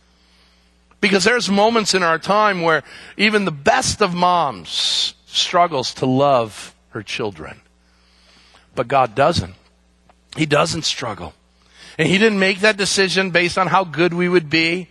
[1.01, 2.85] Because there's moments in our time where
[3.17, 7.61] even the best of moms struggles to love her children.
[8.77, 9.55] But God doesn't.
[10.37, 11.35] He doesn't struggle.
[11.99, 14.89] And he didn't make that decision based on how good we would be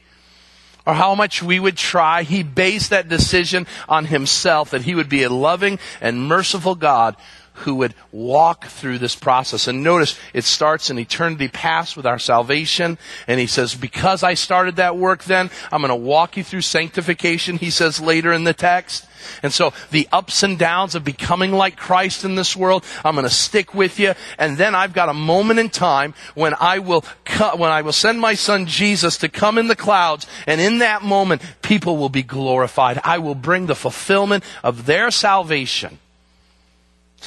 [0.86, 2.24] or how much we would try.
[2.24, 7.16] He based that decision on himself that he would be a loving and merciful God
[7.58, 9.68] who would walk through this process.
[9.68, 12.98] And notice it starts in eternity past with our salvation.
[13.28, 16.62] And he says, because I started that work then, I'm going to walk you through
[16.62, 19.06] sanctification, he says later in the text.
[19.44, 23.28] And so the ups and downs of becoming like Christ in this world, I'm going
[23.28, 24.14] to stick with you.
[24.38, 27.92] And then I've got a moment in time when I will cut, when I will
[27.92, 30.28] send my son Jesus to come in the clouds.
[30.46, 33.02] And in that moment, people will be glorified.
[33.04, 36.00] I will bring the fulfillment of their salvation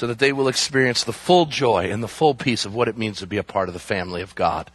[0.01, 2.97] so that they will experience the full joy and the full peace of what it
[2.97, 4.71] means to be a part of the family of God.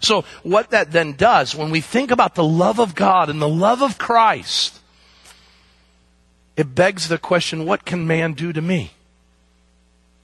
[0.00, 3.46] So what that then does, when we think about the love of God and the
[3.46, 4.80] love of Christ,
[6.56, 8.92] it begs the question, what can man do to me?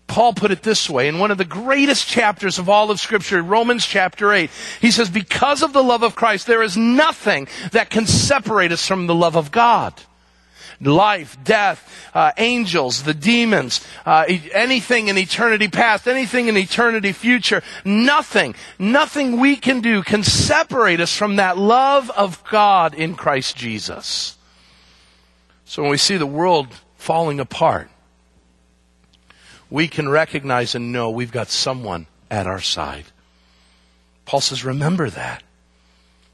[0.06, 3.42] Paul put it this way in one of the greatest chapters of all of scripture,
[3.42, 4.48] Romans chapter 8.
[4.80, 8.86] He says, because of the love of Christ, there is nothing that can separate us
[8.86, 9.92] from the love of God
[10.80, 17.62] life, death, uh, angels, the demons, uh, anything in eternity past, anything in eternity future,
[17.84, 23.56] nothing, nothing we can do can separate us from that love of God in Christ
[23.56, 24.36] Jesus.
[25.64, 27.90] So when we see the world falling apart,
[29.68, 33.06] we can recognize and know we've got someone at our side.
[34.24, 35.42] Paul says, remember that.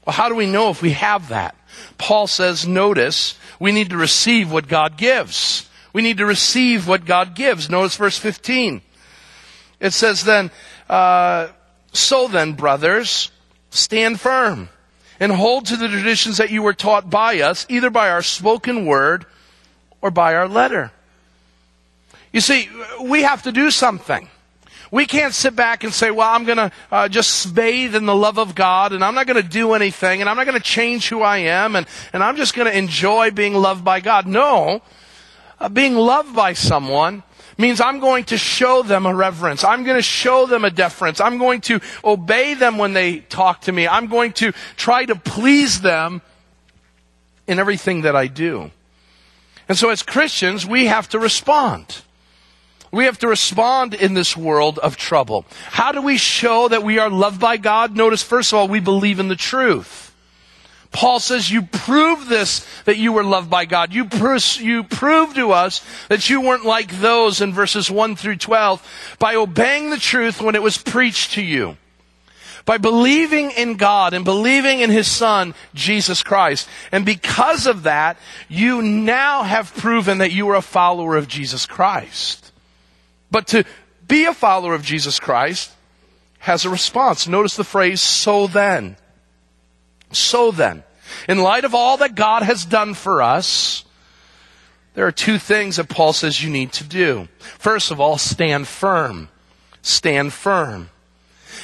[0.05, 1.55] Well, how do we know if we have that?
[1.97, 5.69] Paul says, notice, we need to receive what God gives.
[5.93, 7.69] We need to receive what God gives.
[7.69, 8.81] Notice verse 15.
[9.79, 10.51] It says then,
[10.89, 11.49] uh,
[11.93, 13.31] so then, brothers,
[13.69, 14.69] stand firm
[15.19, 18.85] and hold to the traditions that you were taught by us, either by our spoken
[18.85, 19.25] word
[20.01, 20.91] or by our letter.
[22.31, 22.67] You see,
[23.01, 24.27] we have to do something.
[24.93, 28.13] We can't sit back and say, well, I'm going to uh, just bathe in the
[28.13, 30.63] love of God and I'm not going to do anything and I'm not going to
[30.63, 34.27] change who I am and, and I'm just going to enjoy being loved by God.
[34.27, 34.83] No.
[35.59, 37.23] Uh, being loved by someone
[37.57, 39.63] means I'm going to show them a reverence.
[39.63, 41.19] I'm going to show them a deference.
[41.19, 43.87] I'm going to obey them when they talk to me.
[43.87, 46.21] I'm going to try to please them
[47.47, 48.69] in everything that I do.
[49.67, 52.03] And so as Christians, we have to respond.
[52.93, 55.47] We have to respond in this world of trouble.
[55.65, 57.97] How do we show that we are loved by God?
[57.97, 60.13] Notice, first of all, we believe in the truth.
[60.91, 63.93] Paul says, you prove this, that you were loved by God.
[63.93, 64.07] You,
[64.59, 69.33] you prove to us that you weren't like those in verses 1 through 12 by
[69.33, 71.77] obeying the truth when it was preached to you.
[72.65, 76.69] By believing in God and believing in His Son, Jesus Christ.
[76.91, 81.65] And because of that, you now have proven that you are a follower of Jesus
[81.65, 82.51] Christ.
[83.33, 83.63] But to
[84.07, 85.71] be a follower of Jesus Christ
[86.37, 87.27] has a response.
[87.27, 88.95] Notice the phrase, so then.
[90.11, 90.83] So then.
[91.27, 93.85] In light of all that God has done for us,
[94.93, 97.27] there are two things that Paul says you need to do.
[97.39, 99.29] First of all, stand firm.
[99.81, 100.91] Stand firm.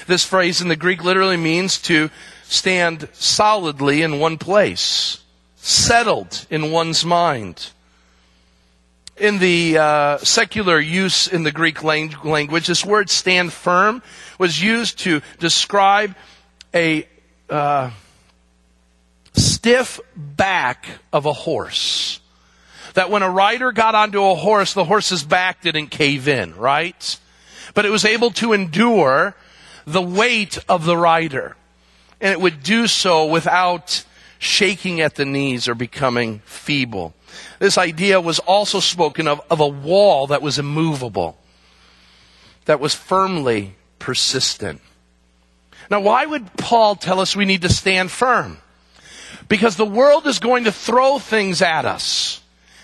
[0.08, 2.10] This phrase in the Greek literally means to
[2.46, 5.22] stand solidly in one place,
[5.58, 7.70] settled in one's mind
[9.20, 14.02] in the uh, secular use in the Greek language, this word stand firm
[14.38, 16.16] was used to describe
[16.74, 17.08] a
[17.50, 17.92] uh,
[19.34, 22.20] stiff back of a horse.
[22.94, 27.20] That when a rider got onto a horse, the horse's back didn't cave in, right?
[27.74, 29.36] But it was able to endure
[29.86, 31.56] the weight of the rider.
[32.20, 34.04] And it would do so without
[34.40, 37.14] shaking at the knees or becoming feeble.
[37.60, 41.38] This idea was also spoken of, of a wall that was immovable,
[42.66, 44.82] that was firmly persistent.
[45.90, 48.60] Now, why would Paul tell us we need to stand firm?
[49.48, 52.42] Because the world is going to throw things at us,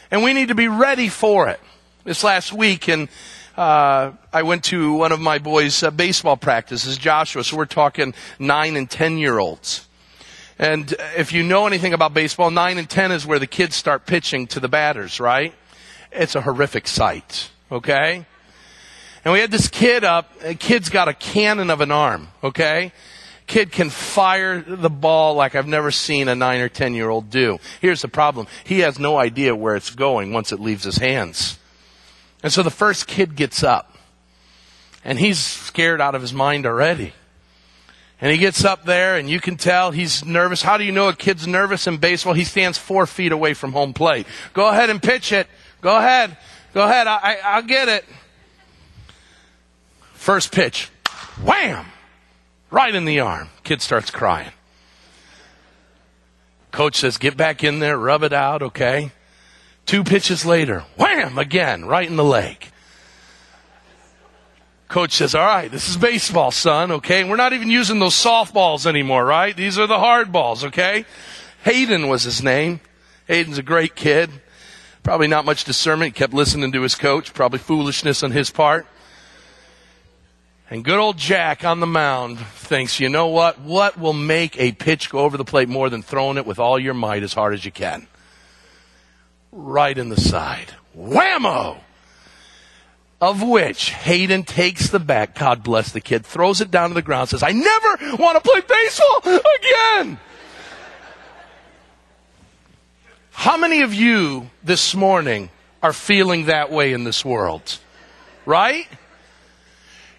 [0.09, 1.59] and we need to be ready for it.
[2.03, 3.09] This last week, and
[3.57, 7.43] uh, I went to one of my boys' uh, baseball practices, Joshua.
[7.43, 9.84] So we're talking nine and ten year olds.
[10.57, 14.05] And if you know anything about baseball, 9 and 10 is where the kids start
[14.05, 15.53] pitching to the batters, right?
[16.11, 18.25] It's a horrific sight, okay?
[19.25, 22.93] And we had this kid up, a kid's got a cannon of an arm, okay?
[23.47, 27.29] kid can fire the ball like I've never seen a nine or ten year old
[27.29, 27.59] do.
[27.81, 28.47] Here's the problem.
[28.63, 31.59] He has no idea where it's going once it leaves his hands.
[32.43, 33.97] And so the first kid gets up
[35.03, 37.13] and he's scared out of his mind already.
[38.21, 40.61] And he gets up there and you can tell he's nervous.
[40.61, 42.33] How do you know a kid's nervous in baseball?
[42.33, 44.25] He stands four feet away from home plate.
[44.53, 45.47] Go ahead and pitch it.
[45.81, 46.37] Go ahead.
[46.73, 47.07] Go ahead.
[47.07, 48.05] I, I, will get it.
[50.13, 50.89] First pitch.
[51.43, 51.85] Wham!
[52.71, 53.49] Right in the arm.
[53.63, 54.51] Kid starts crying.
[56.71, 59.11] Coach says, get back in there, rub it out, okay?
[59.85, 61.37] Two pitches later, wham!
[61.37, 62.69] Again, right in the leg.
[64.95, 67.25] Coach says, all right, this is baseball, son, okay?
[67.25, 69.53] We're not even using those softballs anymore, right?
[69.53, 71.03] These are the hard balls, okay?
[71.65, 72.79] Hayden was his name.
[73.27, 74.29] Hayden's a great kid.
[75.03, 76.13] Probably not much discernment.
[76.13, 77.33] He kept listening to his coach.
[77.33, 78.87] Probably foolishness on his part.
[80.69, 83.59] And good old Jack on the mound thinks, you know what?
[83.59, 86.79] What will make a pitch go over the plate more than throwing it with all
[86.79, 88.07] your might as hard as you can?
[89.51, 90.71] Right in the side.
[90.97, 91.81] Whammo!
[93.21, 97.01] Of which Hayden takes the bat, God bless the kid, throws it down to the
[97.01, 100.19] ground, says, I never want to play baseball again!
[103.31, 105.49] How many of you this morning
[105.81, 107.79] are feeling that way in this world?
[108.45, 108.87] Right?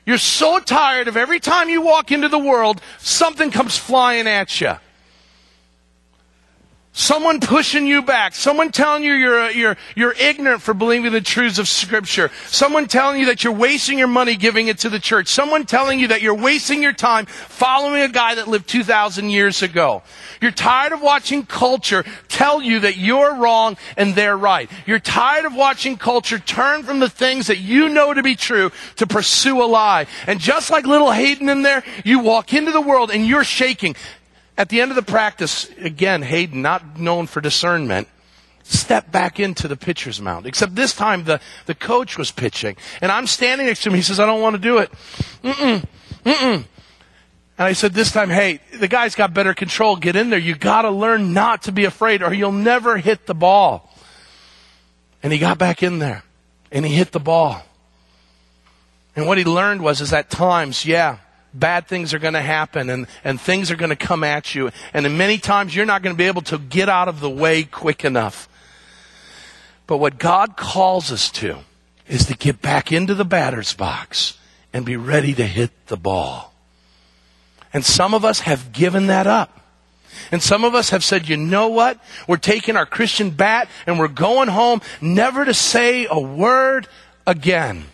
[0.04, 4.60] You're so tired of every time you walk into the world, something comes flying at
[4.60, 4.76] you.
[6.98, 8.34] Someone pushing you back.
[8.34, 12.30] Someone telling you you're, uh, you're, you're ignorant for believing the truths of scripture.
[12.46, 15.28] Someone telling you that you're wasting your money giving it to the church.
[15.28, 19.60] Someone telling you that you're wasting your time following a guy that lived 2,000 years
[19.60, 20.02] ago.
[20.40, 24.70] You're tired of watching culture tell you that you're wrong and they're right.
[24.86, 28.72] You're tired of watching culture turn from the things that you know to be true
[28.96, 30.06] to pursue a lie.
[30.26, 33.96] And just like little Hayden in there, you walk into the world and you're shaking.
[34.58, 38.08] At the end of the practice, again, Hayden, not known for discernment,
[38.62, 40.46] stepped back into the pitcher's mound.
[40.46, 42.76] Except this time the, the coach was pitching.
[43.00, 43.94] And I'm standing next to him.
[43.94, 44.90] He says, I don't want to do it.
[45.42, 45.86] Mm-mm.
[46.24, 46.64] Mm-mm.
[47.58, 49.96] And I said this time, hey, the guy's got better control.
[49.96, 50.38] Get in there.
[50.38, 53.94] You gotta learn not to be afraid or you'll never hit the ball.
[55.22, 56.22] And he got back in there
[56.70, 57.62] and he hit the ball.
[59.14, 61.18] And what he learned was is at times, yeah,
[61.58, 64.70] bad things are going to happen and, and things are going to come at you.
[64.92, 67.64] And many times you're not going to be able to get out of the way
[67.64, 68.48] quick enough.
[69.86, 71.58] But what God calls us to
[72.08, 74.38] is to get back into the batter's box
[74.72, 76.52] and be ready to hit the ball.
[77.72, 79.60] And some of us have given that up.
[80.32, 82.02] And some of us have said, you know what?
[82.26, 86.88] We're taking our Christian bat and we're going home never to say a word
[87.26, 87.84] again.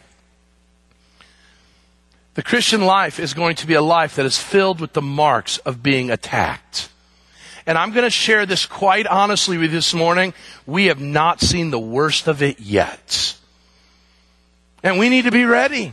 [2.34, 5.58] The Christian life is going to be a life that is filled with the marks
[5.58, 6.88] of being attacked.
[7.66, 10.32] And I'm going to share this quite honestly with you this morning.
[10.66, 13.36] We have not seen the worst of it yet.
[14.82, 15.92] And we need to be ready.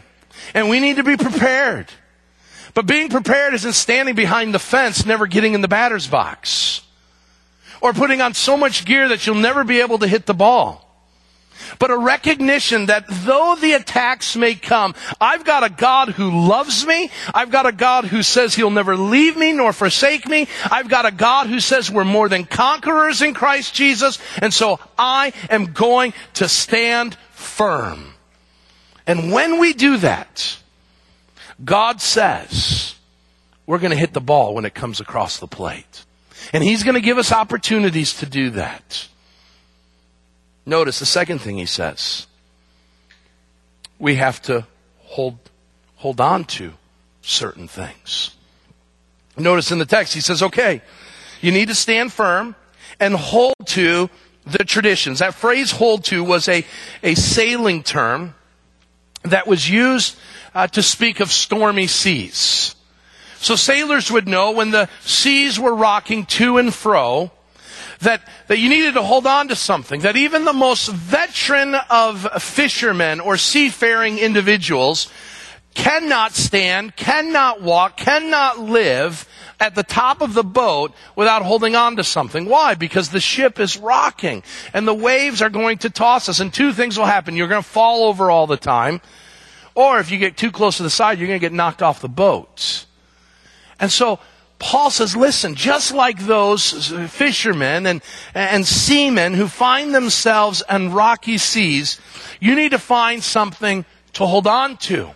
[0.53, 1.87] And we need to be prepared.
[2.73, 6.81] But being prepared isn't standing behind the fence, never getting in the batter's box.
[7.81, 10.88] Or putting on so much gear that you'll never be able to hit the ball
[11.77, 16.85] but a recognition that though the attacks may come, I've got a God who loves
[16.85, 17.11] me.
[17.33, 20.47] I've got a God who says he'll never leave me nor forsake me.
[20.71, 24.19] I've got a God who says we're more than conquerors in Christ Jesus.
[24.41, 28.13] And so I am going to stand firm.
[29.05, 30.57] And when we do that,
[31.63, 32.95] God says
[33.65, 36.05] we're going to hit the ball when it comes across the plate.
[36.53, 39.07] And He's going to give us opportunities to do that.
[40.65, 42.27] Notice the second thing he says.
[43.97, 44.65] We have to
[44.99, 45.37] hold,
[45.95, 46.73] hold on to
[47.21, 48.35] certain things.
[49.37, 50.81] Notice in the text, he says, okay,
[51.41, 52.55] you need to stand firm
[52.99, 54.09] and hold to
[54.45, 55.19] the traditions.
[55.19, 56.65] That phrase hold to was a,
[57.03, 58.35] a sailing term
[59.23, 60.17] that was used
[60.53, 62.75] uh, to speak of stormy seas.
[63.37, 67.31] So sailors would know when the seas were rocking to and fro,
[67.99, 72.27] that, that you needed to hold on to something, that even the most veteran of
[72.41, 75.11] fishermen or seafaring individuals
[75.73, 79.27] cannot stand, cannot walk, cannot live
[79.59, 82.45] at the top of the boat without holding on to something.
[82.45, 82.75] Why?
[82.75, 84.43] Because the ship is rocking
[84.73, 87.35] and the waves are going to toss us and two things will happen.
[87.35, 89.01] You're going to fall over all the time
[89.75, 92.01] or if you get too close to the side, you're going to get knocked off
[92.01, 92.85] the boat.
[93.79, 94.19] And so
[94.59, 98.01] Paul says, listen, just like those fishermen and,
[98.33, 101.99] and seamen who find themselves on rocky seas,
[102.41, 105.11] you need to find something to hold on to.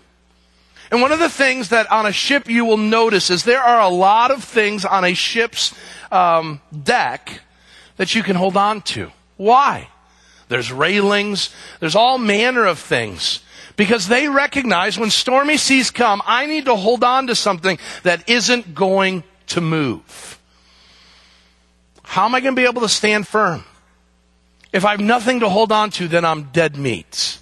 [0.92, 3.82] And one of the things that on a ship you will notice is there are
[3.82, 5.74] a lot of things on a ship's
[6.12, 7.42] um, deck
[7.98, 9.12] that you can hold on to.
[9.36, 9.90] Why?
[10.48, 11.50] There's railings.
[11.80, 13.42] There's all manner of things.
[13.76, 18.30] Because they recognize when stormy seas come, I need to hold on to something that
[18.30, 20.40] isn't going to move.
[22.04, 23.64] How am I going to be able to stand firm?
[24.72, 27.40] If I have nothing to hold on to, then I'm dead meat.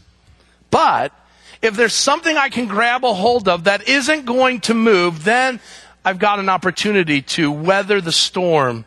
[0.70, 1.14] But
[1.62, 5.60] if there's something I can grab a hold of that isn't going to move, then
[6.04, 8.86] I've got an opportunity to weather the storm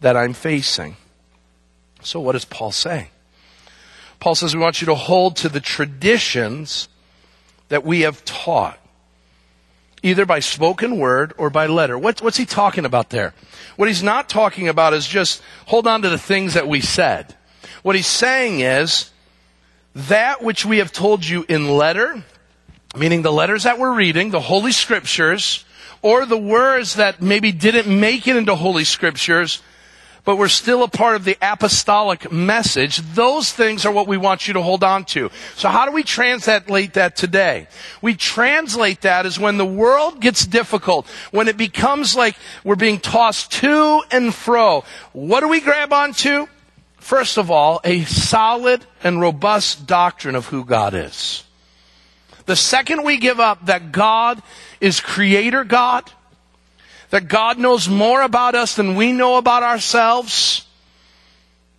[0.00, 0.96] that I'm facing.
[2.02, 3.10] So what does Paul say?
[4.18, 6.88] Paul says we want you to hold to the traditions
[7.68, 8.78] that we have taught,
[10.02, 11.96] either by spoken word or by letter.
[11.96, 13.34] What, what's he talking about there?
[13.76, 17.34] What he's not talking about is just hold on to the things that we said.
[17.82, 19.10] What he's saying is
[19.94, 22.24] that which we have told you in letter,
[22.96, 25.64] meaning the letters that we're reading, the Holy Scriptures,
[26.02, 29.62] or the words that maybe didn't make it into Holy Scriptures,
[30.24, 32.98] but we're still a part of the apostolic message.
[33.14, 35.30] Those things are what we want you to hold on to.
[35.56, 37.66] So how do we translate that today?
[38.00, 43.00] We translate that as when the world gets difficult, when it becomes like we're being
[43.00, 44.84] tossed to and fro.
[45.12, 46.46] What do we grab onto?
[46.98, 51.42] First of all, a solid and robust doctrine of who God is.
[52.46, 54.40] The second we give up that God
[54.80, 56.10] is creator God,
[57.12, 60.64] that God knows more about us than we know about ourselves,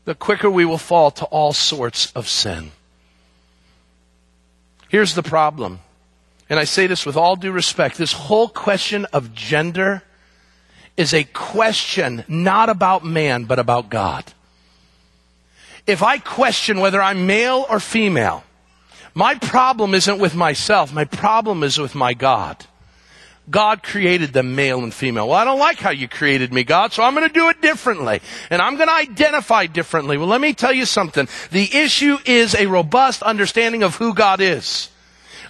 [0.05, 2.71] the quicker we will fall to all sorts of sin.
[4.89, 5.79] Here's the problem.
[6.51, 7.97] And I say this with all due respect.
[7.97, 10.03] This whole question of gender
[10.95, 14.23] is a question not about man, but about God.
[15.87, 18.43] If I question whether I'm male or female,
[19.15, 20.93] my problem isn't with myself.
[20.93, 22.63] My problem is with my God.
[23.49, 25.27] God created them male and female.
[25.27, 27.61] Well, I don't like how you created me, God, so I'm going to do it
[27.61, 28.21] differently.
[28.49, 30.17] And I'm going to identify differently.
[30.17, 31.27] Well, let me tell you something.
[31.51, 34.89] The issue is a robust understanding of who God is.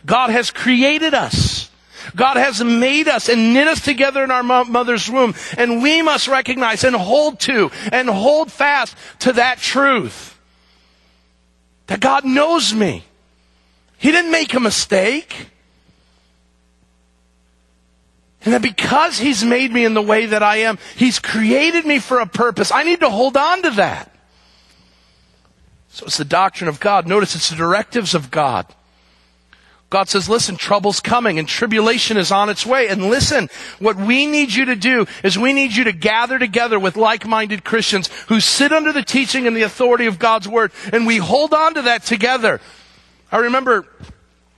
[0.06, 1.70] God has created us.
[2.16, 5.36] God has made us and knit us together in our mother's womb.
[5.58, 10.38] And we must recognize and hold to and hold fast to that truth.
[11.88, 13.04] That God knows me.
[13.98, 15.48] He didn't make a mistake.
[18.46, 22.00] And that because He's made me in the way that I am, He's created me
[22.00, 22.72] for a purpose.
[22.72, 24.14] I need to hold on to that.
[25.90, 27.08] So it's the doctrine of God.
[27.08, 28.66] Notice it's the directives of God.
[29.92, 32.88] God says, listen, trouble's coming and tribulation is on its way.
[32.88, 36.80] And listen, what we need you to do is we need you to gather together
[36.80, 40.72] with like-minded Christians who sit under the teaching and the authority of God's Word.
[40.92, 42.60] And we hold on to that together.
[43.32, 43.86] I remember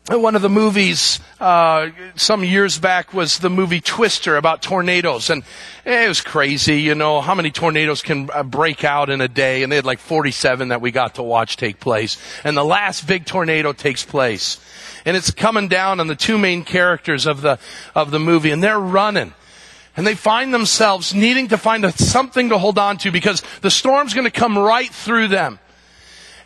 [0.08, 5.44] one of the movies uh, some years back was the movie Twister about tornadoes, and
[5.84, 6.82] it was crazy.
[6.82, 9.86] You know how many tornadoes can uh, break out in a day, and they had
[9.86, 12.18] like 47 that we got to watch take place.
[12.44, 14.60] And the last big tornado takes place,
[15.06, 17.58] and it's coming down on the two main characters of the
[17.96, 19.34] of the movie, and they're running.
[19.98, 24.14] And they find themselves needing to find something to hold on to because the storm's
[24.14, 25.58] going to come right through them.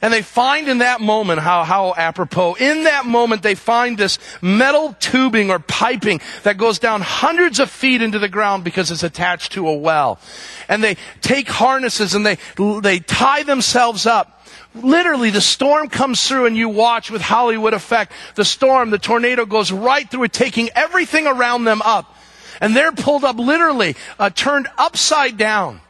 [0.01, 4.17] And they find in that moment, how, how apropos, in that moment they find this
[4.41, 9.03] metal tubing or piping that goes down hundreds of feet into the ground because it's
[9.03, 10.19] attached to a well.
[10.69, 12.37] And they take harnesses and they,
[12.81, 14.47] they tie themselves up.
[14.73, 18.13] Literally, the storm comes through and you watch with Hollywood effect.
[18.35, 22.15] The storm, the tornado goes right through it, taking everything around them up.
[22.61, 25.81] And they're pulled up literally, uh, turned upside down.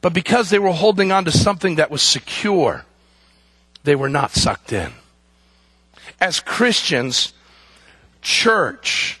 [0.00, 2.84] But because they were holding on to something that was secure,
[3.88, 4.92] they were not sucked in.
[6.20, 7.32] As Christians,
[8.20, 9.18] church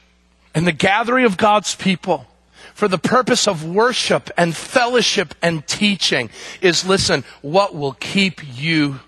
[0.54, 2.26] and the gathering of God's people
[2.74, 6.28] for the purpose of worship and fellowship and teaching
[6.60, 9.00] is listen, what will keep you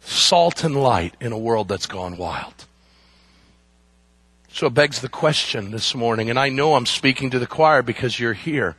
[0.00, 2.66] salt and light in a world that's gone wild?
[4.52, 7.82] So it begs the question this morning, and I know I'm speaking to the choir
[7.82, 8.76] because you're here,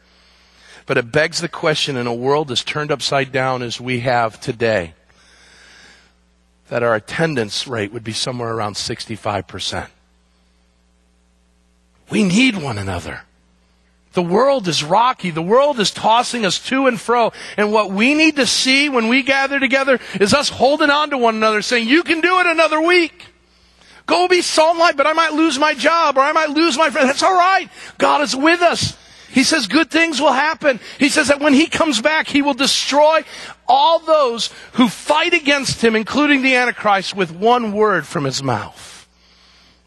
[0.86, 4.40] but it begs the question in a world as turned upside down as we have
[4.40, 4.94] today
[6.70, 9.88] that our attendance rate would be somewhere around 65%.
[12.10, 13.22] We need one another.
[14.14, 15.30] The world is rocky.
[15.30, 17.32] The world is tossing us to and fro.
[17.58, 21.18] And what we need to see when we gather together is us holding on to
[21.18, 23.26] one another, saying, you can do it another week.
[24.08, 26.90] Go be salt light, but I might lose my job or I might lose my
[26.90, 27.08] friend.
[27.08, 27.70] That's all right.
[28.00, 28.98] God is with us.
[29.32, 30.80] He says good things will happen.
[30.98, 33.24] He says that when he comes back, he will destroy
[33.68, 39.08] all those who fight against him, including the Antichrist, with one word from his mouth.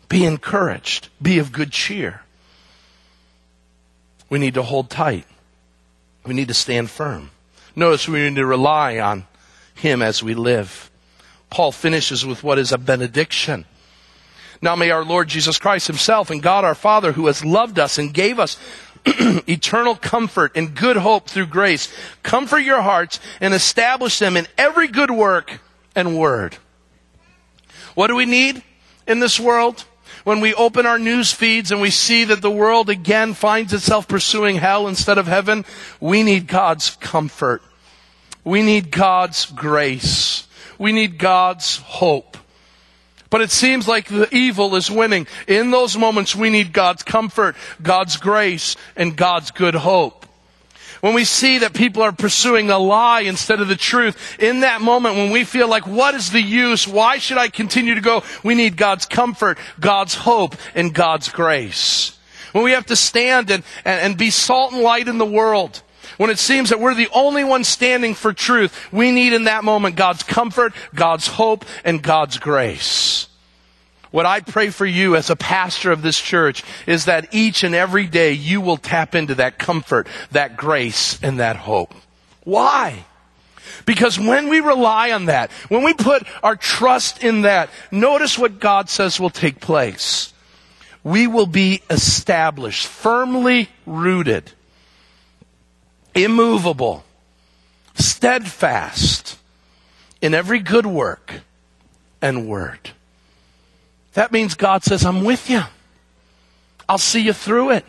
[0.08, 1.08] Be encouraged.
[1.20, 2.20] Be of good cheer.
[4.28, 5.26] We need to hold tight.
[6.24, 7.30] We need to stand firm.
[7.74, 9.26] Notice we need to rely on
[9.74, 10.90] Him as we live.
[11.50, 13.64] Paul finishes with what is a benediction.
[14.60, 17.98] Now may our Lord Jesus Christ Himself and God our Father, who has loved us
[17.98, 18.58] and gave us
[19.48, 21.92] eternal comfort and good hope through grace,
[22.22, 25.60] comfort your hearts and establish them in every good work
[25.94, 26.56] and word.
[27.94, 28.62] What do we need
[29.06, 29.84] in this world?
[30.24, 34.06] when we open our news feeds and we see that the world again finds itself
[34.06, 35.64] pursuing hell instead of heaven,
[36.00, 37.62] we need God's comfort.
[38.44, 40.46] We need God's grace.
[40.78, 42.36] We need God's hope.
[43.32, 45.26] But it seems like the evil is winning.
[45.48, 50.26] In those moments, we need God's comfort, God's grace, and God's good hope
[51.00, 54.80] when we see that people are pursuing a lie instead of the truth, in that
[54.80, 56.86] moment when we feel like, what is the use?
[56.86, 58.22] Why should I continue to go?
[58.44, 62.16] We need God's comfort, God's hope, and God's grace.
[62.52, 65.82] When we have to stand and, and, and be salt and light in the world,
[66.22, 69.64] when it seems that we're the only ones standing for truth, we need in that
[69.64, 73.26] moment God's comfort, God's hope, and God's grace.
[74.12, 77.74] What I pray for you as a pastor of this church is that each and
[77.74, 81.92] every day you will tap into that comfort, that grace, and that hope.
[82.44, 83.04] Why?
[83.84, 88.60] Because when we rely on that, when we put our trust in that, notice what
[88.60, 90.32] God says will take place.
[91.02, 94.52] We will be established, firmly rooted,
[96.14, 97.04] immovable,
[97.94, 99.38] steadfast
[100.20, 101.40] in every good work
[102.20, 102.90] and word.
[104.14, 105.62] That means God says, I'm with you.
[106.88, 107.84] I'll see you through it.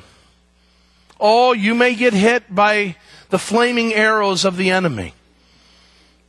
[1.20, 2.96] Oh, you may get hit by
[3.30, 5.14] the flaming arrows of the enemy,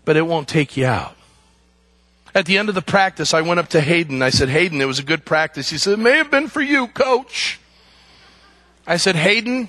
[0.05, 1.16] but it won't take you out.
[2.34, 4.20] At the end of the practice, I went up to Hayden.
[4.20, 5.70] I said, Hayden, it was a good practice.
[5.70, 7.61] He said, it may have been for you, coach.
[8.86, 9.68] I said, Hayden,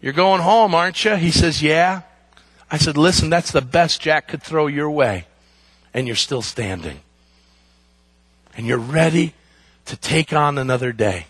[0.00, 1.16] you're going home, aren't you?
[1.16, 2.02] He says, yeah.
[2.70, 5.26] I said, listen, that's the best Jack could throw your way.
[5.92, 7.00] And you're still standing
[8.56, 9.34] and you're ready
[9.86, 11.26] to take on another day.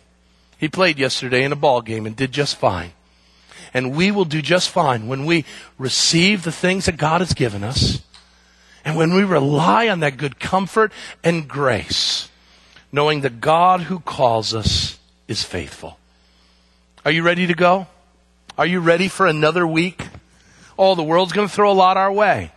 [0.59, 2.93] He played yesterday in a ball game and did just fine.
[3.73, 5.45] And we will do just fine when we
[5.79, 8.03] receive the things that God has given us
[8.85, 10.93] and when we rely on that good comfort
[11.23, 12.29] and grace,
[12.91, 14.99] knowing that God who calls us
[15.29, 15.99] is faithful.
[17.05, 17.87] Are you ready to go?
[18.61, 20.07] Are you ready for another week?
[20.79, 22.53] Oh, the world's going to throw a lot our way.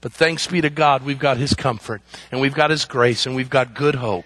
[0.00, 2.00] But thanks be to God, we've got His comfort
[2.30, 4.24] and we've got His grace and we've got good hope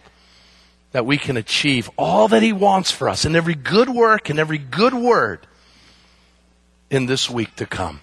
[0.92, 4.38] that we can achieve all that He wants for us and every good work and
[4.38, 5.44] every good word
[6.88, 8.00] in this week to come.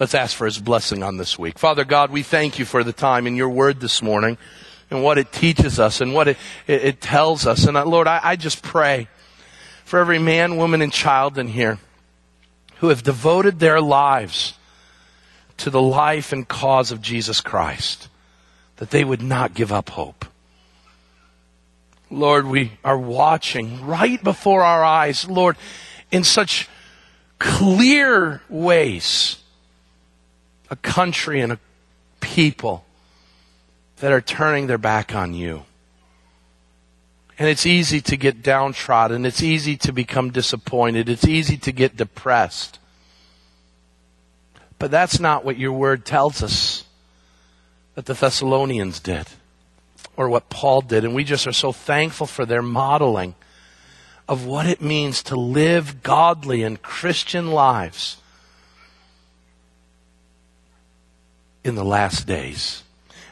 [0.00, 1.60] Let's ask for His blessing on this week.
[1.60, 4.36] Father God, we thank you for the time in your word this morning
[4.90, 7.66] and what it teaches us and what it, it, it tells us.
[7.66, 9.06] And uh, Lord, I, I just pray
[9.84, 11.78] for every man, woman, and child in here
[12.80, 14.54] who have devoted their lives
[15.58, 18.08] to the life and cause of Jesus Christ,
[18.76, 20.24] that they would not give up hope.
[22.10, 25.56] Lord, we are watching right before our eyes, Lord,
[26.10, 26.68] in such
[27.38, 29.36] clear ways,
[30.70, 31.58] a country and a
[32.20, 32.86] people
[33.98, 35.64] that are turning their back on you.
[37.40, 39.24] And it's easy to get downtrodden.
[39.24, 41.08] It's easy to become disappointed.
[41.08, 42.78] It's easy to get depressed.
[44.78, 46.84] But that's not what your word tells us
[47.94, 49.26] that the Thessalonians did
[50.18, 51.02] or what Paul did.
[51.02, 53.34] And we just are so thankful for their modeling
[54.28, 58.18] of what it means to live godly and Christian lives
[61.64, 62.82] in the last days.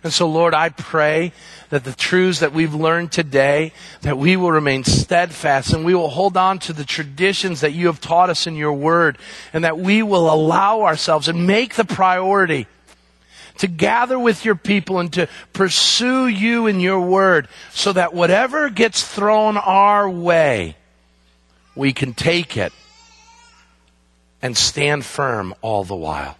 [0.02, 1.32] And so, Lord, I pray
[1.70, 3.72] that the truths that we've learned today,
[4.02, 7.86] that we will remain steadfast and we will hold on to the traditions that you
[7.86, 9.18] have taught us in your word
[9.52, 12.66] and that we will allow ourselves and make the priority
[13.58, 18.70] to gather with your people and to pursue you in your word so that whatever
[18.70, 20.76] gets thrown our way,
[21.74, 22.72] we can take it
[24.40, 26.36] and stand firm all the while.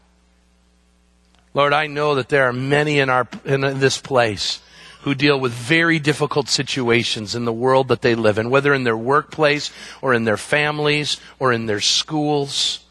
[1.55, 4.61] Lord, I know that there are many in our, in this place
[5.03, 8.85] who deal with very difficult situations in the world that they live in, whether in
[8.85, 9.71] their workplace
[10.03, 12.85] or in their families or in their schools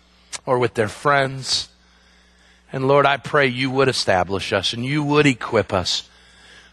[0.45, 1.69] or with their friends.
[2.71, 6.09] And Lord, I pray you would establish us and you would equip us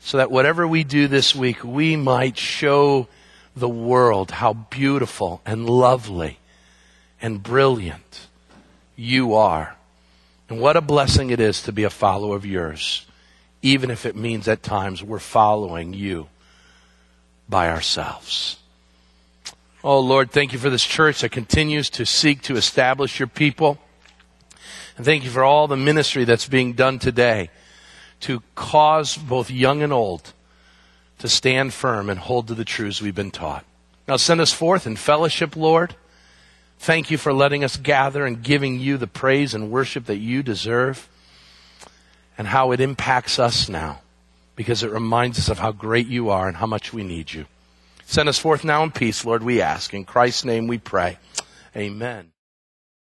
[0.00, 3.08] so that whatever we do this week, we might show
[3.56, 6.38] the world how beautiful and lovely
[7.20, 8.26] and brilliant
[8.96, 9.76] you are.
[10.54, 13.06] And what a blessing it is to be a follower of yours
[13.60, 16.28] even if it means at times we're following you
[17.48, 18.58] by ourselves.
[19.82, 23.78] Oh Lord, thank you for this church that continues to seek to establish your people.
[24.96, 27.50] And thank you for all the ministry that's being done today
[28.20, 30.34] to cause both young and old
[31.18, 33.64] to stand firm and hold to the truths we've been taught.
[34.06, 35.96] Now send us forth in fellowship, Lord.
[36.84, 40.42] Thank you for letting us gather and giving you the praise and worship that you
[40.42, 41.08] deserve
[42.36, 44.02] and how it impacts us now
[44.54, 47.46] because it reminds us of how great you are and how much we need you.
[48.04, 49.94] Send us forth now in peace, Lord, we ask.
[49.94, 51.16] In Christ's name we pray.
[51.74, 52.33] Amen.